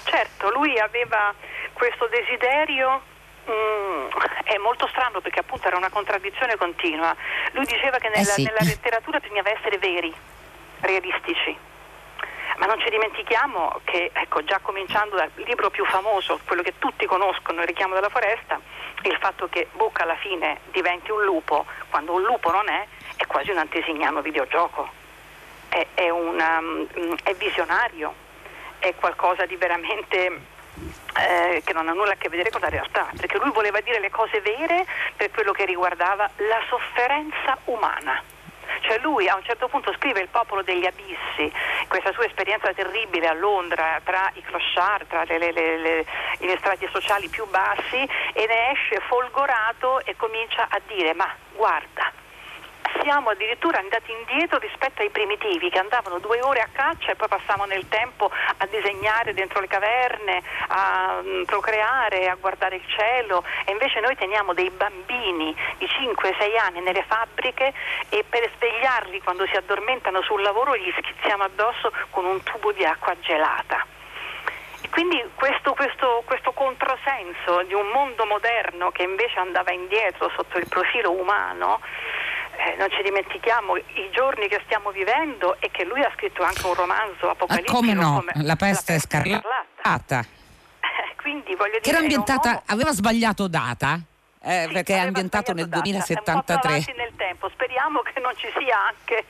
Certo, 0.03 0.51
lui 0.51 0.77
aveva 0.77 1.33
questo 1.71 2.09
desiderio 2.11 3.13
Mm, 3.47 4.07
è 4.43 4.57
molto 4.57 4.87
strano 4.87 5.21
perché 5.21 5.41
appunto 5.41 5.67
era 5.67 5.77
una 5.77 5.89
contraddizione 5.89 6.55
continua. 6.57 7.15
Lui 7.51 7.65
diceva 7.65 7.99
che 7.99 8.09
nella, 8.09 8.21
eh 8.21 8.41
sì. 8.41 8.43
nella 8.43 8.63
letteratura 8.63 9.19
bisognava 9.19 9.51
essere 9.51 9.77
veri, 9.77 10.11
realistici. 10.79 11.55
Ma 12.57 12.67
non 12.67 12.79
ci 12.79 12.89
dimentichiamo 12.89 13.81
che, 13.83 14.11
ecco, 14.13 14.43
già 14.43 14.59
cominciando 14.61 15.15
dal 15.15 15.29
libro 15.35 15.69
più 15.69 15.85
famoso, 15.85 16.39
quello 16.45 16.61
che 16.61 16.75
tutti 16.79 17.05
conoscono, 17.05 17.61
Il 17.61 17.67
richiamo 17.67 17.93
della 17.93 18.09
foresta, 18.09 18.59
il 19.03 19.17
fatto 19.19 19.47
che 19.49 19.67
Bocca 19.73 20.03
alla 20.03 20.15
fine 20.15 20.59
diventi 20.71 21.11
un 21.11 21.23
lupo, 21.23 21.65
quando 21.89 22.13
un 22.13 22.21
lupo 22.23 22.51
non 22.51 22.69
è, 22.69 22.85
è 23.17 23.25
quasi 23.25 23.51
un 23.51 23.57
antesignano 23.57 24.21
videogioco. 24.21 24.89
È, 25.67 25.85
è, 25.93 26.09
una, 26.09 26.61
mm, 26.61 27.13
è 27.23 27.33
visionario, 27.33 28.13
è 28.79 28.95
qualcosa 28.95 29.45
di 29.45 29.57
veramente 29.57 30.39
eh, 31.17 31.61
che 31.65 31.73
non 31.73 31.89
ha 31.89 31.93
nulla 31.93 32.13
a 32.13 32.15
che 32.15 32.29
vedere 32.29 32.51
con 32.51 32.61
la 32.61 32.69
realtà, 32.69 33.09
perché 33.17 33.37
lui 33.37 33.51
voleva 33.51 33.81
dire 33.81 33.99
le 33.99 34.09
cose 34.09 34.39
vere 34.39 34.85
per 35.15 35.29
quello 35.31 35.51
che 35.51 35.65
riguardava 35.65 36.29
la 36.37 36.61
sofferenza 36.69 37.57
umana 37.65 38.23
cioè 38.81 38.99
lui 38.99 39.27
a 39.27 39.35
un 39.35 39.43
certo 39.43 39.67
punto 39.67 39.93
scrive 39.93 40.21
Il 40.21 40.27
popolo 40.29 40.61
degli 40.61 40.85
abissi, 40.85 41.51
questa 41.95 42.11
sua 42.11 42.25
esperienza 42.25 42.73
terribile 42.73 43.25
a 43.27 43.33
Londra 43.33 44.01
tra 44.03 44.29
i 44.33 44.41
clochard, 44.41 45.07
tra 45.07 45.23
le, 45.23 45.37
le, 45.37 45.51
le, 45.51 46.05
le 46.39 46.57
strati 46.57 46.85
sociali 46.91 47.29
più 47.29 47.47
bassi 47.47 48.05
e 48.33 48.45
ne 48.45 48.71
esce 48.71 48.99
folgorato 49.07 50.03
e 50.03 50.13
comincia 50.17 50.67
a 50.69 50.81
dire 50.87 51.13
ma 51.13 51.33
guarda, 51.53 52.11
siamo 53.01 53.29
addirittura 53.29 53.79
andati 53.79 54.11
indietro 54.11 54.57
rispetto 54.59 55.01
ai 55.01 55.09
primitivi 55.09 55.69
che 55.69 55.79
andavano 55.79 56.19
due 56.19 56.41
ore 56.41 56.61
a 56.61 56.69
caccia 56.71 57.11
e 57.11 57.15
poi 57.15 57.27
passavano 57.27 57.73
il 57.73 57.87
tempo 57.87 58.31
a 58.57 58.65
disegnare 58.67 59.33
dentro 59.33 59.59
le 59.59 59.67
caverne, 59.67 60.41
a 60.67 61.21
mm, 61.23 61.43
procreare, 61.43 62.29
a 62.29 62.35
guardare 62.35 62.77
il 62.77 62.85
cielo 62.87 63.43
e 63.65 63.71
invece 63.71 63.99
noi 63.99 64.15
teniamo 64.15 64.53
dei 64.53 64.69
bambini 64.69 65.55
di 65.77 65.85
5-6 65.85 66.57
anni 66.59 66.81
nelle 66.81 67.03
fabbriche 67.03 67.73
e 68.09 68.23
per 68.27 68.49
svegliarli 68.55 69.21
quando 69.21 69.45
si 69.47 69.55
addormentano 69.55 70.21
sul 70.21 70.41
lavoro 70.41 70.75
gli 70.75 70.93
schizziamo 70.97 71.43
addosso 71.43 71.91
con 72.09 72.25
un 72.25 72.41
tubo 72.43 72.71
di 72.71 72.85
acqua 72.85 73.15
gelata. 73.19 73.85
E 74.81 74.89
quindi 74.89 75.23
questo, 75.33 75.73
questo, 75.73 76.21
questo 76.25 76.51
controsenso 76.51 77.63
di 77.63 77.73
un 77.73 77.87
mondo 77.87 78.25
moderno 78.25 78.91
che 78.91 79.01
invece 79.01 79.39
andava 79.39 79.71
indietro 79.71 80.29
sotto 80.35 80.59
il 80.59 80.67
profilo 80.67 81.11
umano 81.11 81.79
eh, 82.65 82.75
non 82.77 82.89
ci 82.89 83.03
dimentichiamo 83.03 83.75
i 83.77 84.09
giorni 84.11 84.47
che 84.47 84.59
stiamo 84.65 84.89
vivendo 84.89 85.57
e 85.59 85.69
che 85.69 85.85
lui 85.85 86.01
ha 86.01 86.11
scritto 86.15 86.41
anche 86.41 86.65
un 86.65 86.73
romanzo 86.73 87.29
apocalittico. 87.29 87.77
Ah, 87.77 87.79
come 87.79 87.93
no, 87.93 88.23
come 88.25 88.31
La 88.43 88.55
peste, 88.55 88.93
la 88.93 88.95
peste 88.95 88.99
scarlatta. 88.99 90.25
Quindi, 91.21 91.53
voglio 91.55 91.79
dire, 91.79 91.81
che 91.81 91.89
era 91.89 91.99
ambientata, 91.99 92.49
uomo... 92.49 92.61
aveva 92.65 92.91
sbagliato 92.91 93.47
data? 93.47 93.99
Eh, 94.41 94.65
sì, 94.67 94.73
perché 94.73 94.95
è 94.95 94.99
ambientato 94.99 95.53
nel 95.53 95.69
2073. 95.69 96.77
È 96.77 96.93
nel 96.95 97.13
tempo. 97.15 97.49
Speriamo 97.49 98.01
che 98.01 98.19
non 98.19 98.35
ci 98.35 98.47
sia 98.57 98.79
anche 98.87 99.25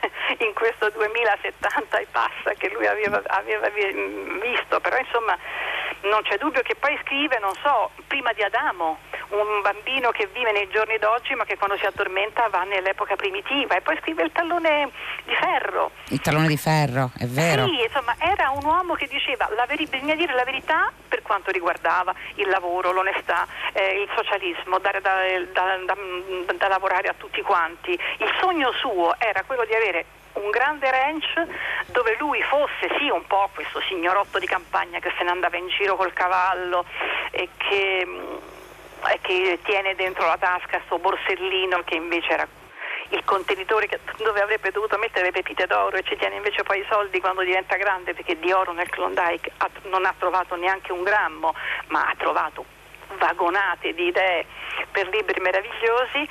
in 0.44 0.52
questo 0.54 0.90
2070 0.90 1.98
e 1.98 2.06
passa 2.10 2.52
che 2.56 2.70
lui 2.70 2.86
aveva, 2.86 3.22
aveva 3.26 3.68
visto, 3.68 4.80
però 4.80 4.98
insomma 4.98 5.36
non 6.02 6.22
c'è 6.22 6.36
dubbio 6.36 6.60
che 6.62 6.74
poi 6.74 6.98
scrive, 7.02 7.38
non 7.38 7.54
so, 7.62 7.90
prima 8.06 8.32
di 8.32 8.42
Adamo, 8.42 8.98
un 9.30 9.62
bambino 9.62 10.10
che 10.10 10.28
vive 10.32 10.52
nei 10.52 10.68
giorni 10.68 10.98
d'oggi 10.98 11.34
ma 11.34 11.44
che 11.44 11.56
quando 11.56 11.76
si 11.76 11.86
addormenta 11.86 12.48
va 12.48 12.64
nell'epoca 12.64 13.16
primitiva 13.16 13.76
e 13.76 13.80
poi 13.80 13.96
scrive 14.00 14.22
il 14.22 14.32
tallone 14.32 14.90
di 15.24 15.34
ferro. 15.34 15.90
Il 16.08 16.20
tallone 16.20 16.48
di 16.48 16.56
ferro, 16.56 17.10
è 17.18 17.26
vero. 17.26 17.66
Sì, 17.66 17.82
insomma, 17.82 18.14
era 18.18 18.50
un 18.50 18.64
uomo 18.64 18.94
che 18.94 19.06
diceva 19.06 19.48
la 19.54 19.66
veri- 19.66 19.86
bisogna 19.86 20.14
dire 20.14 20.34
la 20.34 20.44
verità 20.44 20.92
per 21.08 21.22
quanto 21.22 21.50
riguardava 21.50 22.14
il 22.36 22.48
lavoro, 22.48 22.92
l'onestà, 22.92 23.46
eh, 23.72 24.02
il 24.02 24.08
socialismo, 24.14 24.78
dare 24.78 25.00
da, 25.00 25.14
da, 25.52 25.76
da, 25.84 26.52
da 26.52 26.68
lavorare 26.68 27.08
a 27.08 27.14
tutti 27.16 27.40
quanti. 27.42 27.92
Il 27.92 28.36
sogno 28.40 28.72
suo 28.72 29.14
era 29.18 29.42
quello 29.44 29.64
di 29.64 29.74
avere 29.74 30.06
un 30.34 30.50
grande 30.50 30.90
ranch 30.90 31.46
dove 31.86 32.16
lui 32.18 32.42
fosse 32.42 32.88
sì 32.98 33.08
un 33.08 33.24
po' 33.26 33.50
questo 33.54 33.80
signorotto 33.88 34.38
di 34.38 34.46
campagna 34.46 34.98
che 34.98 35.12
se 35.16 35.24
ne 35.24 35.30
andava 35.30 35.56
in 35.56 35.68
giro 35.68 35.96
col 35.96 36.12
cavallo 36.12 36.84
e 37.30 37.48
che, 37.56 38.04
mm, 38.04 38.36
che 39.20 39.58
tiene 39.62 39.94
dentro 39.94 40.26
la 40.26 40.36
tasca 40.38 40.78
questo 40.78 40.98
borsellino 40.98 41.82
che 41.84 41.94
invece 41.94 42.32
era 42.32 42.46
il 43.10 43.22
contenitore 43.24 43.88
dove 44.16 44.40
avrebbe 44.40 44.70
dovuto 44.70 44.96
mettere 44.98 45.26
le 45.26 45.32
pepite 45.32 45.66
d'oro 45.66 45.96
e 45.96 46.02
ci 46.02 46.16
tiene 46.16 46.36
invece 46.36 46.62
poi 46.62 46.80
i 46.80 46.86
soldi 46.88 47.20
quando 47.20 47.42
diventa 47.42 47.76
grande 47.76 48.14
perché 48.14 48.38
di 48.38 48.50
oro 48.50 48.72
nel 48.72 48.88
Klondike 48.88 49.52
non 49.84 50.04
ha 50.04 50.14
trovato 50.18 50.56
neanche 50.56 50.92
un 50.92 51.02
grammo 51.02 51.54
ma 51.88 52.06
ha 52.06 52.14
trovato 52.16 52.64
vagonate 53.18 53.94
di 53.94 54.06
idee 54.06 54.46
per 54.90 55.08
libri 55.08 55.40
meravigliosi. 55.40 56.28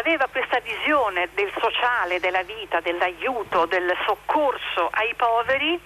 Aveva 0.00 0.28
questa 0.30 0.60
visione 0.60 1.28
del 1.34 1.50
sociale, 1.58 2.20
della 2.20 2.42
vita, 2.42 2.80
dell'aiuto, 2.80 3.64
del 3.66 3.96
soccorso 4.04 4.88
ai 4.90 5.14
poveri, 5.14 5.80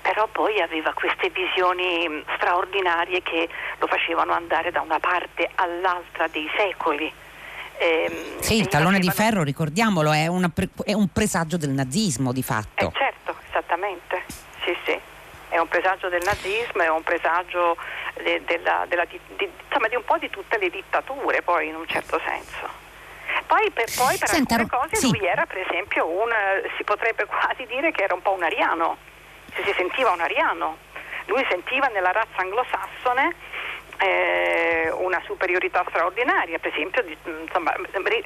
però 0.00 0.26
poi 0.28 0.60
aveva 0.60 0.92
queste 0.92 1.30
visioni 1.30 2.24
straordinarie 2.36 3.22
che 3.22 3.48
lo 3.78 3.86
facevano 3.86 4.32
andare 4.32 4.70
da 4.70 4.80
una 4.80 4.98
parte 4.98 5.50
all'altra 5.56 6.28
dei 6.28 6.48
secoli. 6.56 7.12
Ehm, 7.78 8.40
sì, 8.40 8.58
il 8.58 8.68
tallone 8.68 8.96
facevano... 8.96 8.98
di 8.98 9.10
ferro, 9.10 9.42
ricordiamolo, 9.44 10.12
è, 10.12 10.28
pre- 10.52 10.70
è, 10.84 10.92
un 10.94 11.08
presagio 11.12 11.56
del 11.56 11.70
nazismo 11.70 12.32
di 12.32 12.42
fatto. 12.42 12.88
Eh, 12.88 12.92
certo, 12.92 13.36
esattamente, 13.48 14.24
sì, 14.64 14.76
sì. 14.84 15.00
È 15.48 15.58
un 15.58 15.68
presagio 15.68 16.08
del 16.08 16.22
nazismo, 16.24 16.82
è 16.82 16.90
un 16.90 17.02
presagio 17.02 17.76
de- 18.22 18.42
della, 18.44 18.84
della, 18.88 19.04
di, 19.04 19.18
di, 19.36 19.48
insomma, 19.66 19.88
di 19.88 19.94
un 19.94 20.04
po' 20.04 20.18
di 20.18 20.28
tutte 20.28 20.58
le 20.58 20.68
dittature, 20.68 21.40
poi 21.42 21.68
in 21.68 21.76
un 21.76 21.86
certo 21.86 22.20
senso. 22.24 22.86
Poi 23.46 23.70
per, 23.70 23.86
poi 23.96 24.18
per 24.18 24.28
Senta, 24.28 24.56
alcune 24.56 24.80
cose 24.82 24.96
sì. 24.96 25.10
lui 25.10 25.26
era 25.26 25.46
per 25.46 25.58
esempio 25.58 26.06
un, 26.06 26.28
si 26.76 26.84
potrebbe 26.84 27.24
quasi 27.24 27.64
dire 27.66 27.92
che 27.92 28.02
era 28.02 28.14
un 28.14 28.20
po' 28.20 28.32
un 28.32 28.42
ariano, 28.42 28.98
si 29.64 29.72
sentiva 29.76 30.10
un 30.10 30.20
ariano. 30.20 30.78
Lui 31.26 31.44
sentiva 31.48 31.88
nella 31.88 32.12
razza 32.12 32.36
anglosassone 32.36 33.34
eh, 33.98 34.90
una 34.92 35.20
superiorità 35.24 35.84
straordinaria, 35.88 36.58
per 36.58 36.72
esempio 36.72 37.02
di, 37.02 37.16
insomma, 37.24 37.74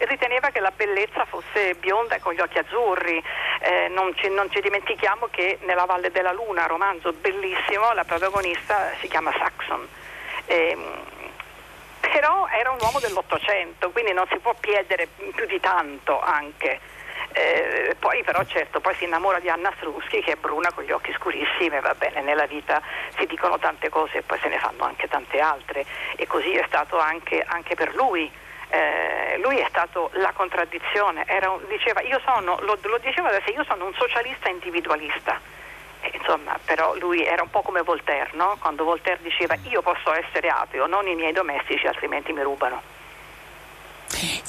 riteneva 0.00 0.50
che 0.50 0.60
la 0.60 0.70
bellezza 0.70 1.24
fosse 1.24 1.74
bionda 1.76 2.16
e 2.16 2.20
con 2.20 2.34
gli 2.34 2.40
occhi 2.40 2.58
azzurri, 2.58 3.22
eh, 3.60 3.88
non, 3.88 4.14
ci, 4.16 4.28
non, 4.28 4.50
ci, 4.50 4.60
dimentichiamo 4.60 5.28
che 5.30 5.58
nella 5.62 5.84
Valle 5.84 6.10
della 6.10 6.32
Luna, 6.32 6.66
romanzo 6.66 7.12
bellissimo, 7.12 7.92
la 7.92 8.04
protagonista 8.04 8.92
si 9.00 9.08
chiama 9.08 9.32
Saxon. 9.32 9.88
Eh, 10.46 10.76
però 12.00 12.46
era 12.48 12.70
un 12.70 12.78
uomo 12.80 12.98
dell'Ottocento, 13.00 13.90
quindi 13.90 14.12
non 14.12 14.26
si 14.30 14.38
può 14.38 14.54
chiedere 14.60 15.08
più 15.34 15.46
di 15.46 15.60
tanto 15.60 16.20
anche. 16.20 16.80
Eh, 17.32 17.96
poi 17.98 18.22
però 18.24 18.44
certo 18.44 18.80
poi 18.80 18.94
si 18.96 19.04
innamora 19.04 19.38
di 19.38 19.48
Anna 19.48 19.72
Struschi 19.76 20.20
che 20.20 20.32
è 20.32 20.36
bruna 20.36 20.70
con 20.72 20.84
gli 20.84 20.90
occhi 20.90 21.14
scurissimi 21.14 21.80
va 21.80 21.94
bene 21.94 22.20
nella 22.20 22.44
vita 22.44 22.82
si 23.16 23.24
dicono 23.24 23.58
tante 23.58 23.88
cose 23.88 24.18
e 24.18 24.22
poi 24.22 24.38
se 24.40 24.48
ne 24.48 24.58
fanno 24.58 24.84
anche 24.84 25.08
tante 25.08 25.40
altre 25.40 25.86
e 26.16 26.26
così 26.26 26.52
è 26.52 26.64
stato 26.66 26.98
anche, 26.98 27.42
anche 27.46 27.74
per 27.74 27.94
lui 27.94 28.30
eh, 28.68 29.38
lui 29.38 29.58
è 29.58 29.66
stato 29.68 30.10
la 30.14 30.32
contraddizione 30.32 31.24
un, 31.26 31.60
diceva 31.68 32.02
sono 32.24 32.58
lo, 32.60 32.78
lo 32.82 32.98
diceva 32.98 33.30
sé 33.30 33.50
io 33.50 33.64
sono 33.64 33.86
un 33.86 33.94
socialista 33.94 34.50
individualista 34.50 35.40
insomma, 36.10 36.58
però 36.64 36.94
lui 36.96 37.24
era 37.24 37.42
un 37.42 37.50
po' 37.50 37.62
come 37.62 37.82
Voltaire, 37.82 38.30
no? 38.32 38.56
quando 38.58 38.84
Voltaire 38.84 39.22
diceva 39.22 39.56
io 39.68 39.82
posso 39.82 40.12
essere 40.12 40.48
ateo, 40.48 40.86
non 40.86 41.06
i 41.06 41.14
miei 41.14 41.32
domestici, 41.32 41.86
altrimenti 41.86 42.32
mi 42.32 42.42
rubano. 42.42 42.91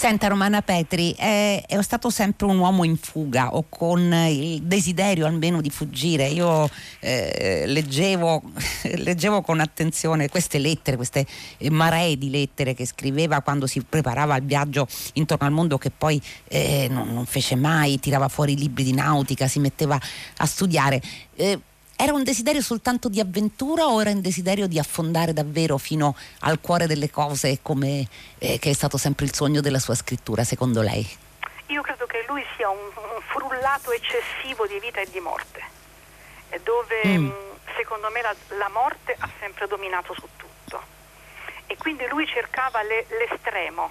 Senta 0.03 0.27
Romana 0.27 0.61
Petri, 0.61 1.13
è, 1.13 1.63
è, 1.65 1.81
stato 1.81 2.09
sempre 2.09 2.45
un 2.45 2.59
uomo 2.59 2.83
in 2.83 2.97
fuga 2.97 3.55
o 3.55 3.67
con 3.69 4.01
il 4.27 4.61
desiderio 4.63 5.25
almeno 5.25 5.61
di 5.61 5.69
fuggire. 5.69 6.27
Io 6.27 6.69
eh, 6.99 7.63
leggevo, 7.67 8.41
leggevo, 8.95 9.41
con 9.41 9.61
attenzione 9.61 10.27
queste 10.27 10.59
lettere, 10.59 10.97
queste 10.97 11.25
maree 11.69 12.17
di 12.17 12.29
lettere 12.29 12.73
che 12.73 12.85
scriveva 12.85 13.41
quando 13.41 13.65
si 13.65 13.81
preparava 13.81 14.33
al 14.33 14.43
viaggio 14.43 14.89
intorno 15.13 15.47
al 15.47 15.53
mondo 15.53 15.77
che 15.77 15.89
poi 15.89 16.21
eh, 16.49 16.89
non, 16.89 17.13
non, 17.13 17.25
fece 17.25 17.55
mai, 17.55 17.97
tirava 17.97 18.27
fuori 18.27 18.51
i 18.51 18.57
libri 18.57 18.83
di 18.83 18.93
nautica, 18.93 19.47
si 19.47 19.59
metteva 19.59 19.97
a 20.35 20.45
studiare. 20.45 21.01
Eh, 21.35 21.57
era 22.03 22.11
un 22.11 22.23
desiderio 22.23 22.61
soltanto 22.61 23.07
di 23.07 23.21
avventura 23.21 23.85
o 23.85 24.01
era 24.01 24.09
un 24.09 24.19
desiderio 24.19 24.67
di 24.67 24.77
affondare 24.77 25.31
davvero 25.31 25.77
fino 25.77 26.17
al 26.41 26.59
cuore 26.59 26.85
delle 26.85 27.09
cose 27.09 27.59
come 27.61 28.05
eh, 28.39 28.59
che 28.59 28.71
è 28.71 28.73
stato 28.73 28.97
sempre 28.97 29.23
il 29.23 29.33
sogno 29.33 29.61
della 29.61 29.79
sua 29.79 29.95
scrittura, 29.95 30.43
secondo 30.43 30.81
lei? 30.81 31.07
Io 31.67 31.81
credo 31.81 32.05
che 32.05 32.25
lui 32.27 32.43
sia 32.57 32.67
un, 32.67 32.77
un 32.77 33.21
frullato 33.31 33.93
eccessivo 33.93 34.67
di 34.67 34.79
vita 34.79 34.99
e 34.99 35.07
di 35.09 35.21
morte, 35.21 35.63
dove 36.61 37.07
mm. 37.07 37.31
secondo 37.77 38.09
me 38.09 38.21
la, 38.21 38.35
la, 38.57 38.69
morte 38.69 39.15
ha 39.17 39.29
sempre 39.39 39.67
dominato 39.67 40.13
su 40.13 40.27
tutto. 40.35 40.83
E 41.67 41.77
quindi 41.77 42.05
lui 42.09 42.27
cercava 42.27 42.83
le, 42.83 43.05
l'estremo. 43.17 43.89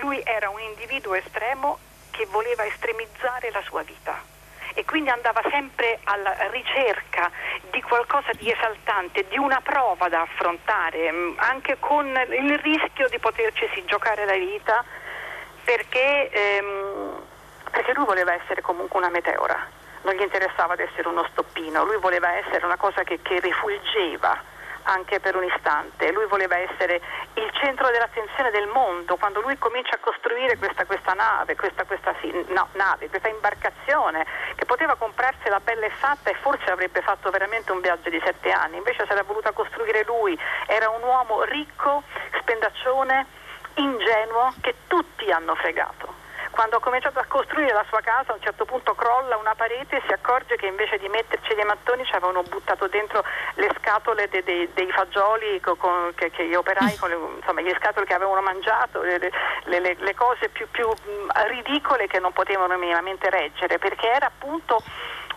Lui 0.00 0.20
era 0.22 0.50
un 0.50 0.60
individuo 0.60 1.14
estremo 1.14 1.78
che 2.10 2.26
voleva 2.26 2.66
estremizzare 2.66 3.50
la 3.50 3.62
sua 3.66 3.82
vita 3.84 4.36
e 4.74 4.84
quindi 4.84 5.10
andava 5.10 5.42
sempre 5.50 6.00
alla 6.04 6.34
ricerca 6.50 7.30
di 7.70 7.82
qualcosa 7.82 8.32
di 8.32 8.50
esaltante, 8.50 9.26
di 9.28 9.38
una 9.38 9.60
prova 9.60 10.08
da 10.08 10.22
affrontare, 10.22 11.10
mm, 11.10 11.32
anche 11.36 11.76
con 11.78 12.06
il 12.06 12.58
rischio 12.58 13.08
di 13.08 13.18
potercisi 13.18 13.84
giocare 13.84 14.24
la 14.24 14.36
vita, 14.36 14.84
perché, 15.64 16.30
ehm, 16.30 17.22
perché 17.70 17.92
lui 17.92 18.04
voleva 18.06 18.32
essere 18.32 18.62
comunque 18.62 18.98
una 18.98 19.10
meteora, 19.10 19.66
non 20.02 20.14
gli 20.14 20.22
interessava 20.22 20.76
di 20.76 20.82
essere 20.82 21.08
uno 21.08 21.26
stoppino, 21.30 21.84
lui 21.84 21.98
voleva 21.98 22.32
essere 22.36 22.64
una 22.64 22.76
cosa 22.76 23.02
che, 23.02 23.20
che 23.22 23.40
rifulgeva 23.40 24.56
anche 24.84 25.20
per 25.20 25.36
un 25.36 25.44
istante. 25.44 26.12
Lui 26.12 26.26
voleva 26.26 26.56
essere 26.56 27.00
il 27.34 27.50
centro 27.60 27.88
dell'attenzione 27.90 28.50
del 28.50 28.66
mondo. 28.68 29.16
Quando 29.16 29.40
lui 29.40 29.56
comincia 29.58 29.96
a 29.96 29.98
costruire 29.98 30.56
questa, 30.56 30.84
questa 30.84 31.12
nave, 31.14 31.56
questa, 31.56 31.84
questa 31.84 32.14
no, 32.48 32.68
nave, 32.72 33.08
questa 33.08 33.28
imbarcazione, 33.28 34.26
che 34.54 34.64
poteva 34.64 34.94
comprarsela 34.96 35.60
bella 35.60 35.86
e 35.86 35.90
fatta 35.90 36.30
e 36.30 36.34
forse 36.34 36.70
avrebbe 36.70 37.00
fatto 37.02 37.30
veramente 37.30 37.72
un 37.72 37.80
viaggio 37.80 38.10
di 38.10 38.20
sette 38.24 38.50
anni, 38.50 38.76
invece 38.76 39.04
se 39.06 39.14
l'ha 39.14 39.22
voluta 39.22 39.52
costruire 39.52 40.04
lui. 40.04 40.38
Era 40.66 40.88
un 40.90 41.02
uomo 41.02 41.42
ricco, 41.42 42.02
spendaccione, 42.40 43.26
ingenuo, 43.74 44.54
che 44.60 44.74
tutti 44.86 45.30
hanno 45.30 45.54
fregato 45.54 46.17
quando 46.58 46.78
ha 46.78 46.80
cominciato 46.80 47.20
a 47.20 47.24
costruire 47.28 47.72
la 47.72 47.84
sua 47.86 48.00
casa 48.00 48.32
a 48.32 48.34
un 48.34 48.42
certo 48.42 48.64
punto 48.64 48.92
crolla 48.96 49.36
una 49.36 49.54
parete 49.54 49.98
e 49.98 50.02
si 50.08 50.12
accorge 50.12 50.56
che 50.56 50.66
invece 50.66 50.98
di 50.98 51.06
metterci 51.06 51.54
dei 51.54 51.62
mattoni 51.62 52.04
ci 52.04 52.12
avevano 52.16 52.42
buttato 52.42 52.88
dentro 52.88 53.22
le 53.54 53.70
scatole 53.78 54.28
de, 54.28 54.42
de, 54.42 54.68
dei 54.74 54.90
fagioli 54.90 55.60
con, 55.60 56.12
che, 56.16 56.32
che, 56.32 56.48
gli 56.48 56.56
operai, 56.56 56.96
con 56.96 57.10
le, 57.10 57.16
insomma 57.36 57.60
gli 57.60 57.72
scatole 57.78 58.06
che 58.06 58.14
avevano 58.14 58.40
mangiato, 58.40 59.02
le, 59.02 59.30
le, 59.66 59.96
le 59.96 60.14
cose 60.16 60.48
più, 60.48 60.68
più 60.72 60.90
ridicole 61.46 62.08
che 62.08 62.18
non 62.18 62.32
potevano 62.32 62.76
minimamente 62.76 63.30
reggere 63.30 63.78
perché 63.78 64.10
era 64.10 64.26
appunto 64.26 64.82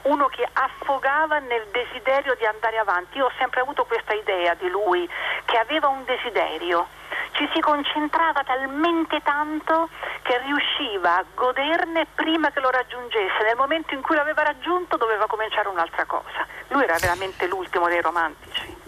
uno 0.04 0.28
che 0.28 0.48
affogava 0.52 1.40
nel 1.40 1.68
desiderio 1.72 2.36
di 2.36 2.46
andare 2.46 2.78
avanti. 2.78 3.18
Io 3.18 3.26
ho 3.26 3.32
sempre 3.38 3.62
avuto 3.62 3.86
questa 3.86 4.14
idea 4.14 4.54
di 4.56 4.70
lui, 4.70 5.08
che 5.46 5.58
aveva 5.58 5.88
un 5.88 6.04
desiderio, 6.06 6.88
ci 7.34 7.50
si 7.54 7.60
concentrava 7.60 8.44
talmente 8.44 9.22
tanto 9.24 9.90
che 10.22 10.38
riusciva 10.40 11.18
a 11.18 11.26
goderne 11.34 12.06
prima 12.14 12.52
che 12.52 12.60
lo 12.60 12.70
raggiungesse. 12.70 13.44
Nel 13.46 13.56
momento 13.56 13.94
in 13.94 14.02
cui 14.02 14.16
l'aveva 14.16 14.44
raggiunto 14.44 14.98
doveva 14.98 15.28
cominciare 15.28 15.68
un'altra 15.68 16.06
cosa. 16.06 16.46
Lui 16.68 16.84
era 16.84 16.98
veramente 17.00 17.48
l'ultimo 17.48 17.88
dei 17.88 18.02
romantici. 18.02 18.80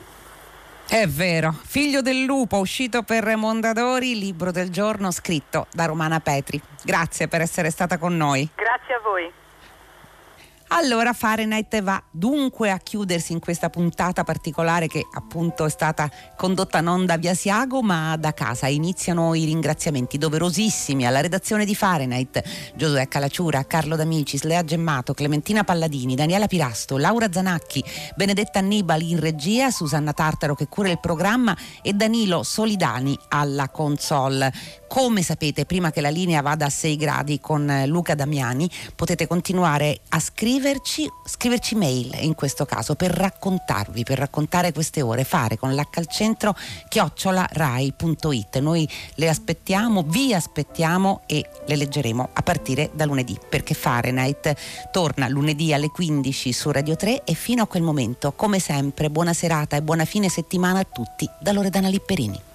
È 0.88 1.08
vero, 1.08 1.52
Figlio 1.65 2.02
del 2.02 2.23
lupo, 2.23 2.58
uscito 2.58 3.02
per 3.04 3.36
Mondadori, 3.36 4.19
libro 4.19 4.52
del 4.52 4.69
giorno 4.69 5.12
scritto 5.12 5.65
da 5.71 5.86
Romana 5.86 6.19
Petri. 6.19 6.62
Grazie 6.84 7.28
per 7.28 7.41
essere 7.41 7.71
stata 7.71 7.97
con 7.97 8.15
noi. 8.15 8.47
Grazie 8.54 8.93
a 8.93 8.99
voi. 8.99 9.32
Allora 10.75 11.13
Fahrenheit 11.13 11.83
va 11.83 12.01
dunque 12.09 12.71
a 12.71 12.79
chiudersi 12.79 13.31
in 13.31 13.38
questa 13.38 13.69
puntata 13.69 14.23
particolare 14.23 14.88
che 14.88 15.05
appunto 15.13 15.65
è 15.65 15.69
stata 15.69 16.09
condotta 16.36 16.81
non 16.81 17.05
da 17.05 17.15
Via 17.17 17.36
Siago 17.36 17.83
ma 17.83 18.17
da 18.17 18.33
casa. 18.33 18.65
Iniziano 18.65 19.36
i 19.36 19.45
ringraziamenti 19.45 20.17
doverosissimi 20.17 21.05
alla 21.05 21.21
redazione 21.21 21.65
di 21.65 21.75
Fahrenheit, 21.75 22.41
Giosuè 22.73 23.07
Calacciura, 23.07 23.67
Carlo 23.67 23.95
D'Amicis, 23.95 24.41
Lea 24.41 24.63
Gemmato, 24.63 25.13
Clementina 25.13 25.63
Palladini, 25.63 26.15
Daniela 26.15 26.47
Pirasto, 26.47 26.97
Laura 26.97 27.31
Zanacchi, 27.31 27.83
Benedetta 28.15 28.57
Annibali 28.57 29.12
in 29.12 29.19
regia, 29.19 29.69
Susanna 29.69 30.12
Tartaro 30.12 30.55
che 30.55 30.67
cura 30.67 30.89
il 30.89 30.99
programma 30.99 31.55
e 31.83 31.93
Danilo 31.93 32.41
Solidani 32.41 33.15
alla 33.27 33.69
console. 33.69 34.51
Come 34.88 35.21
sapete, 35.21 35.65
prima 35.65 35.91
che 35.91 36.01
la 36.01 36.09
linea 36.09 36.41
vada 36.41 36.65
a 36.65 36.69
6 36.69 36.95
gradi 36.97 37.39
con 37.39 37.83
Luca 37.86 38.15
Damiani, 38.15 38.69
potete 38.95 39.27
continuare 39.27 40.01
a 40.09 40.19
scriverci, 40.63 41.12
scriverci 41.26 41.76
mail 41.76 42.17
in 42.21 42.36
questo 42.36 42.63
caso 42.63 42.95
per 42.95 43.12
raccontarvi, 43.12 44.04
per 44.04 44.17
raccontare 44.17 44.71
queste 44.71 45.02
ore, 45.02 45.26
fare 45.26 45.58
con 45.58 45.73
l'H 45.73 45.97
al 45.97 46.08
centro 46.08 46.56
chiocciolarai.it. 46.88 48.60
Noi 48.60 48.88
le 49.15 49.28
aspettiamo, 49.28 50.04
vi 50.08 50.34
aspettiamo 50.34 51.23
e 51.26 51.45
le 51.65 51.76
leggeremo 51.76 52.30
a 52.32 52.41
partire 52.43 52.91
da 52.93 53.04
lunedì, 53.04 53.38
perché 53.49 53.73
Fahrenheit 53.73 54.54
torna 54.89 55.28
lunedì 55.28 55.73
alle 55.73 55.89
15 55.89 56.54
su 56.54 56.71
Radio 56.71 56.95
3 56.95 57.26
e 57.26 57.34
fino 57.34 57.63
a 57.63 57.67
quel 57.67 57.84
momento, 57.84 58.32
come 58.32 58.60
sempre, 58.60 59.10
buona 59.10 59.34
serata 59.34 59.76
e 59.76 59.82
buona 59.82 60.06
fine 60.06 60.30
settimana 60.30 60.80
a 60.80 60.88
tutti 60.89 61.30
da 61.41 61.52
Loredana 61.52 61.89
Lipperini. 61.89 62.52